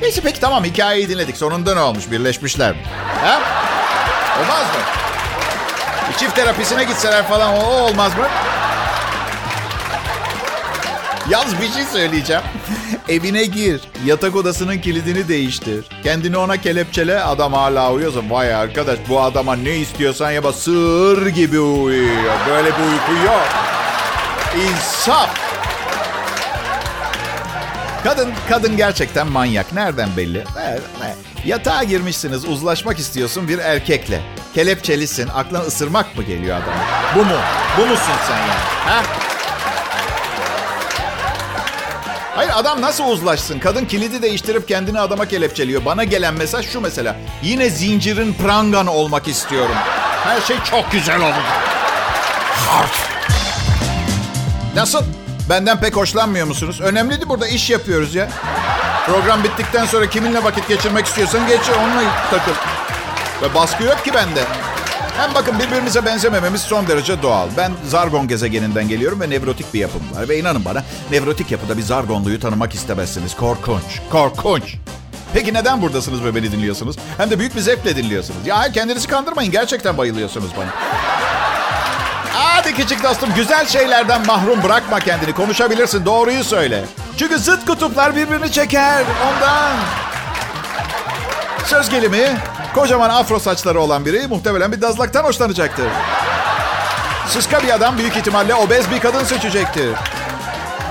Neyse 0.01 0.21
peki 0.23 0.39
tamam 0.39 0.63
hikayeyi 0.63 1.09
dinledik. 1.09 1.37
Sonunda 1.37 1.73
ne 1.73 1.79
olmuş? 1.79 2.11
Birleşmişler 2.11 2.71
mi? 2.71 2.81
Ha? 3.23 3.41
Olmaz 4.41 4.61
mı? 4.67 4.81
Bir 6.09 6.17
çift 6.17 6.35
terapisine 6.35 6.83
gitseler 6.83 7.27
falan 7.27 7.53
o 7.53 7.65
olmaz 7.65 8.17
mı? 8.17 8.27
Yalnız 11.29 11.61
bir 11.61 11.69
şey 11.71 11.83
söyleyeceğim. 11.83 12.41
Evine 13.09 13.45
gir. 13.45 13.81
Yatak 14.05 14.35
odasının 14.35 14.77
kilidini 14.77 15.27
değiştir. 15.27 15.85
Kendini 16.03 16.37
ona 16.37 16.57
kelepçele. 16.57 17.21
Adam 17.23 17.53
hala 17.53 17.91
uyuyorsa 17.91 18.19
vay 18.29 18.55
arkadaş 18.55 18.99
bu 19.09 19.21
adama 19.21 19.55
ne 19.55 19.75
istiyorsan 19.77 20.31
yapa 20.31 20.53
sığır 20.53 21.27
gibi 21.27 21.59
uyuyor. 21.59 22.33
Böyle 22.49 22.67
bir 22.67 22.83
uyku 22.83 23.25
yok. 23.25 23.47
İnsaf. 24.55 25.29
Kadın 28.03 28.33
kadın 28.49 28.77
gerçekten 28.77 29.27
manyak. 29.27 29.73
Nereden 29.73 30.09
belli? 30.17 30.43
Yatağa 31.45 31.83
girmişsiniz, 31.83 32.45
uzlaşmak 32.45 32.99
istiyorsun 32.99 33.47
bir 33.47 33.57
erkekle. 33.59 34.21
Kelepçelisin, 34.53 35.27
aklına 35.27 35.59
ısırmak 35.61 36.17
mı 36.17 36.23
geliyor 36.23 36.57
adam? 36.57 36.73
Bu 37.15 37.25
mu? 37.25 37.39
Bu 37.77 37.81
musun 37.85 38.13
sen 38.27 38.37
yani? 38.37 38.51
Ha? 38.85 39.01
Hayır 42.35 42.51
adam 42.55 42.81
nasıl 42.81 43.03
uzlaşsın? 43.03 43.59
Kadın 43.59 43.85
kilidi 43.85 44.21
değiştirip 44.21 44.67
kendini 44.67 44.99
adama 44.99 45.25
kelepçeliyor. 45.27 45.85
Bana 45.85 46.03
gelen 46.03 46.33
mesaj 46.33 46.67
şu 46.69 46.81
mesela. 46.81 47.15
Yine 47.43 47.69
zincirin 47.69 48.33
prangan 48.33 48.87
olmak 48.87 49.27
istiyorum. 49.27 49.75
Her 50.23 50.41
şey 50.41 50.57
çok 50.71 50.91
güzel 50.91 51.21
olacak. 51.21 51.43
Harf. 52.67 53.14
Nasıl? 54.75 55.03
Benden 55.49 55.79
pek 55.79 55.95
hoşlanmıyor 55.95 56.47
musunuz? 56.47 56.81
Önemliydi 56.81 57.29
burada 57.29 57.47
iş 57.47 57.69
yapıyoruz 57.69 58.15
ya. 58.15 58.29
Program 59.05 59.43
bittikten 59.43 59.85
sonra 59.85 60.09
kiminle 60.09 60.43
vakit 60.43 60.67
geçirmek 60.67 61.05
istiyorsan 61.05 61.47
geç 61.47 61.61
onunla 61.79 62.03
takıl. 62.29 62.51
Ve 63.41 63.55
baskı 63.55 63.83
yok 63.83 64.05
ki 64.05 64.13
bende. 64.13 64.43
Hem 65.17 65.33
bakın 65.35 65.59
birbirimize 65.59 66.05
benzemememiz 66.05 66.61
son 66.61 66.87
derece 66.87 67.21
doğal. 67.21 67.47
Ben 67.57 67.71
Zargon 67.87 68.27
gezegeninden 68.27 68.87
geliyorum 68.87 69.21
ve 69.21 69.29
nevrotik 69.29 69.73
bir 69.73 69.79
yapım 69.79 70.01
var. 70.15 70.29
Ve 70.29 70.39
inanın 70.39 70.65
bana 70.65 70.83
nevrotik 71.11 71.51
yapıda 71.51 71.77
bir 71.77 71.83
Zargonluyu 71.83 72.39
tanımak 72.39 72.75
istemezsiniz. 72.75 73.35
Korkunç, 73.35 74.01
korkunç. 74.11 74.75
Peki 75.33 75.53
neden 75.53 75.81
buradasınız 75.81 76.23
ve 76.23 76.35
beni 76.35 76.51
dinliyorsunuz? 76.51 76.95
Hem 77.17 77.29
de 77.29 77.39
büyük 77.39 77.55
bir 77.55 77.61
zevkle 77.61 77.95
dinliyorsunuz. 77.95 78.47
Ya 78.47 78.71
kendinizi 78.71 79.07
kandırmayın. 79.07 79.51
Gerçekten 79.51 79.97
bayılıyorsunuz 79.97 80.49
bana. 80.57 80.69
Hadi 82.65 82.75
küçük 82.75 83.03
dostum 83.03 83.29
güzel 83.35 83.65
şeylerden 83.65 84.25
mahrum 84.25 84.63
bırakma 84.63 84.99
kendini. 84.99 85.33
Konuşabilirsin 85.33 86.05
doğruyu 86.05 86.43
söyle. 86.43 86.85
Çünkü 87.17 87.39
zıt 87.39 87.65
kutuplar 87.65 88.15
birbirini 88.15 88.51
çeker 88.51 89.03
ondan. 89.27 89.75
Söz 91.65 91.89
gelimi 91.89 92.37
kocaman 92.75 93.09
afro 93.09 93.39
saçları 93.39 93.79
olan 93.79 94.05
biri 94.05 94.27
muhtemelen 94.27 94.71
bir 94.71 94.81
dazlaktan 94.81 95.23
hoşlanacaktır. 95.23 95.85
Sıska 97.27 97.63
bir 97.63 97.75
adam 97.75 97.97
büyük 97.97 98.17
ihtimalle 98.17 98.55
obez 98.55 98.91
bir 98.91 98.99
kadın 98.99 99.23
seçecektir. 99.23 99.89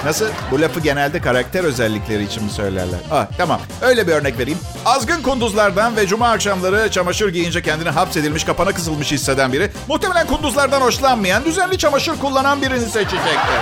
Nasıl? 0.04 0.26
Bu 0.50 0.60
lafı 0.60 0.80
genelde 0.80 1.20
karakter 1.20 1.64
özellikleri 1.64 2.22
için 2.24 2.44
mi 2.44 2.50
söylerler? 2.50 2.98
Ah, 3.12 3.26
tamam. 3.38 3.60
Öyle 3.82 4.06
bir 4.06 4.12
örnek 4.12 4.38
vereyim. 4.38 4.58
Azgın 4.84 5.22
kunduzlardan 5.22 5.96
ve 5.96 6.06
cuma 6.06 6.28
akşamları 6.30 6.90
çamaşır 6.90 7.28
giyince 7.32 7.62
kendini 7.62 7.90
hapsedilmiş, 7.90 8.44
kapana 8.44 8.72
kısılmış 8.72 9.12
hisseden 9.12 9.52
biri... 9.52 9.70
...muhtemelen 9.88 10.26
kunduzlardan 10.26 10.80
hoşlanmayan, 10.80 11.44
düzenli 11.44 11.78
çamaşır 11.78 12.18
kullanan 12.18 12.62
birini 12.62 12.86
seçecektir. 12.86 13.60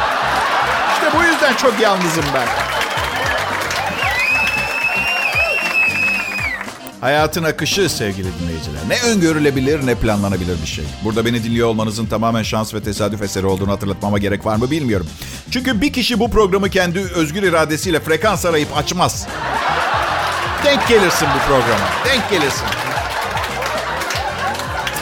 İşte 0.94 1.18
bu 1.18 1.22
yüzden 1.22 1.54
çok 1.54 1.80
yalnızım 1.80 2.24
ben. 2.34 2.71
Hayatın 7.02 7.44
akışı 7.44 7.88
sevgili 7.88 8.28
dinleyiciler. 8.40 8.80
Ne 8.88 9.10
öngörülebilir 9.10 9.86
ne 9.86 9.94
planlanabilir 9.94 10.62
bir 10.62 10.66
şey. 10.66 10.84
Burada 11.04 11.24
beni 11.24 11.44
dinliyor 11.44 11.68
olmanızın 11.68 12.06
tamamen 12.06 12.42
şans 12.42 12.74
ve 12.74 12.82
tesadüf 12.82 13.22
eseri 13.22 13.46
olduğunu 13.46 13.72
hatırlatmama 13.72 14.18
gerek 14.18 14.46
var 14.46 14.56
mı 14.56 14.70
bilmiyorum. 14.70 15.06
Çünkü 15.50 15.80
bir 15.80 15.92
kişi 15.92 16.20
bu 16.20 16.30
programı 16.30 16.70
kendi 16.70 16.98
özgür 16.98 17.42
iradesiyle 17.42 18.00
frekans 18.00 18.46
arayıp 18.46 18.76
açmaz. 18.76 19.26
Denk 20.64 20.88
gelirsin 20.88 21.28
bu 21.36 21.46
programa. 21.48 21.86
Denk 22.06 22.30
gelirsin. 22.30 22.66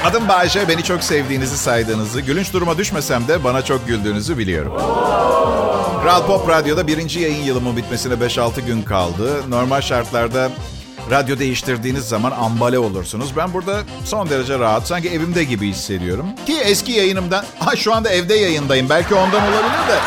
Adım 0.05 0.29
Bayşe. 0.29 0.69
Beni 0.69 0.83
çok 0.85 1.03
sevdiğinizi 1.03 1.59
saydığınızı, 1.59 2.21
gülünç 2.21 2.53
duruma 2.53 2.79
düşmesem 2.79 3.29
de 3.29 3.45
bana 3.45 3.65
çok 3.65 3.87
güldüğünüzü 3.87 4.39
biliyorum. 4.39 4.73
Kral 6.03 6.27
Pop 6.27 6.49
Radyo'da 6.49 6.87
birinci 6.87 7.21
yayın 7.21 7.43
yılımın 7.43 7.77
bitmesine 7.77 8.15
5-6 8.15 8.61
gün 8.61 8.83
kaldı. 8.83 9.51
Normal 9.51 9.81
şartlarda 9.81 10.51
radyo 11.11 11.38
değiştirdiğiniz 11.38 12.05
zaman 12.09 12.31
ambale 12.31 12.79
olursunuz. 12.79 13.37
Ben 13.37 13.53
burada 13.53 13.81
son 14.05 14.31
derece 14.31 14.59
rahat, 14.59 14.87
sanki 14.87 15.11
evimde 15.11 15.44
gibi 15.44 15.68
hissediyorum. 15.68 16.27
Ki 16.46 16.61
eski 16.61 16.92
yayınımdan, 16.92 17.44
ha 17.59 17.77
şu 17.77 17.94
anda 17.94 18.11
evde 18.11 18.35
yayındayım. 18.35 18.88
Belki 18.88 19.14
ondan 19.14 19.42
olabilir 19.42 19.88
de. 19.88 19.99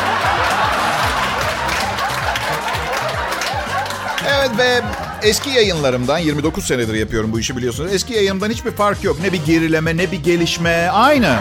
Evet 4.29 4.51
ve 4.57 4.81
eski 5.23 5.49
yayınlarımdan 5.49 6.17
29 6.17 6.65
senedir 6.65 6.93
yapıyorum 6.93 7.31
bu 7.33 7.39
işi 7.39 7.57
biliyorsunuz. 7.57 7.93
Eski 7.93 8.13
yayınımdan 8.13 8.49
hiçbir 8.49 8.71
fark 8.71 9.03
yok. 9.03 9.17
Ne 9.21 9.33
bir 9.33 9.45
gerileme 9.45 9.97
ne 9.97 10.11
bir 10.11 10.23
gelişme. 10.23 10.89
Aynı. 10.89 11.39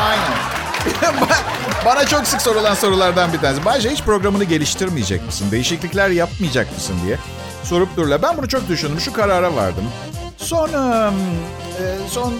Aynı. 0.00 0.22
Bana 1.86 2.06
çok 2.06 2.26
sık 2.26 2.42
sorulan 2.42 2.74
sorulardan 2.74 3.32
bir 3.32 3.38
tanesi. 3.38 3.64
Bayce 3.64 3.90
hiç 3.90 4.02
programını 4.02 4.44
geliştirmeyecek 4.44 5.26
misin? 5.26 5.50
Değişiklikler 5.50 6.10
yapmayacak 6.10 6.74
mısın 6.76 6.96
diye 7.06 7.18
sorup 7.68 7.96
dururlar. 7.96 8.22
Ben 8.22 8.36
bunu 8.36 8.48
çok 8.48 8.68
düşündüm. 8.68 9.00
Şu 9.00 9.12
karara 9.12 9.54
vardım. 9.56 9.84
Son, 10.36 10.68
e, 10.68 11.10
son 12.10 12.34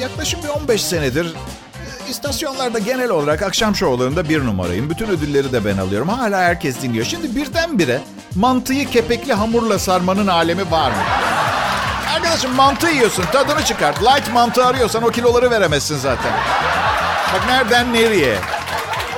yaklaşık 0.00 0.44
bir 0.44 0.48
15 0.48 0.84
senedir 0.84 1.24
e, 1.26 2.10
istasyonlarda 2.10 2.78
genel 2.78 3.10
olarak 3.10 3.42
akşam 3.42 3.76
şovlarında 3.76 4.28
bir 4.28 4.46
numarayım. 4.46 4.90
Bütün 4.90 5.08
ödülleri 5.08 5.52
de 5.52 5.64
ben 5.64 5.78
alıyorum. 5.78 6.08
Hala 6.08 6.38
herkes 6.38 6.82
dinliyor. 6.82 7.04
Şimdi 7.04 7.36
birdenbire 7.36 8.00
mantıyı 8.34 8.90
kepekli 8.90 9.32
hamurla 9.32 9.78
sarmanın 9.78 10.26
alemi 10.26 10.70
var 10.70 10.90
mı? 10.90 10.96
Arkadaşım 12.14 12.54
mantı 12.54 12.88
yiyorsun. 12.88 13.24
Tadını 13.32 13.64
çıkart. 13.64 14.02
Light 14.02 14.32
mantı 14.32 14.66
arıyorsan 14.66 15.02
o 15.02 15.10
kiloları 15.10 15.50
veremezsin 15.50 15.96
zaten. 15.96 16.32
Bak 17.34 17.46
nereden 17.48 17.92
nereye? 17.92 18.36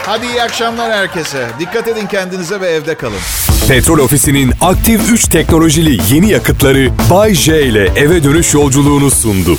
Hadi 0.06 0.26
iyi 0.26 0.42
akşamlar 0.42 0.92
herkese. 0.92 1.48
Dikkat 1.58 1.88
edin 1.88 2.06
kendinize 2.06 2.60
ve 2.60 2.68
evde 2.68 2.94
kalın. 2.94 3.59
Petrol 3.70 3.98
Ofisi'nin 3.98 4.52
aktif 4.60 5.12
3 5.12 5.28
teknolojili 5.28 5.98
yeni 6.14 6.30
yakıtları 6.30 6.88
Bay 7.10 7.34
J 7.34 7.62
ile 7.62 7.84
eve 7.96 8.24
dönüş 8.24 8.54
yolculuğunu 8.54 9.10
sundu. 9.10 9.58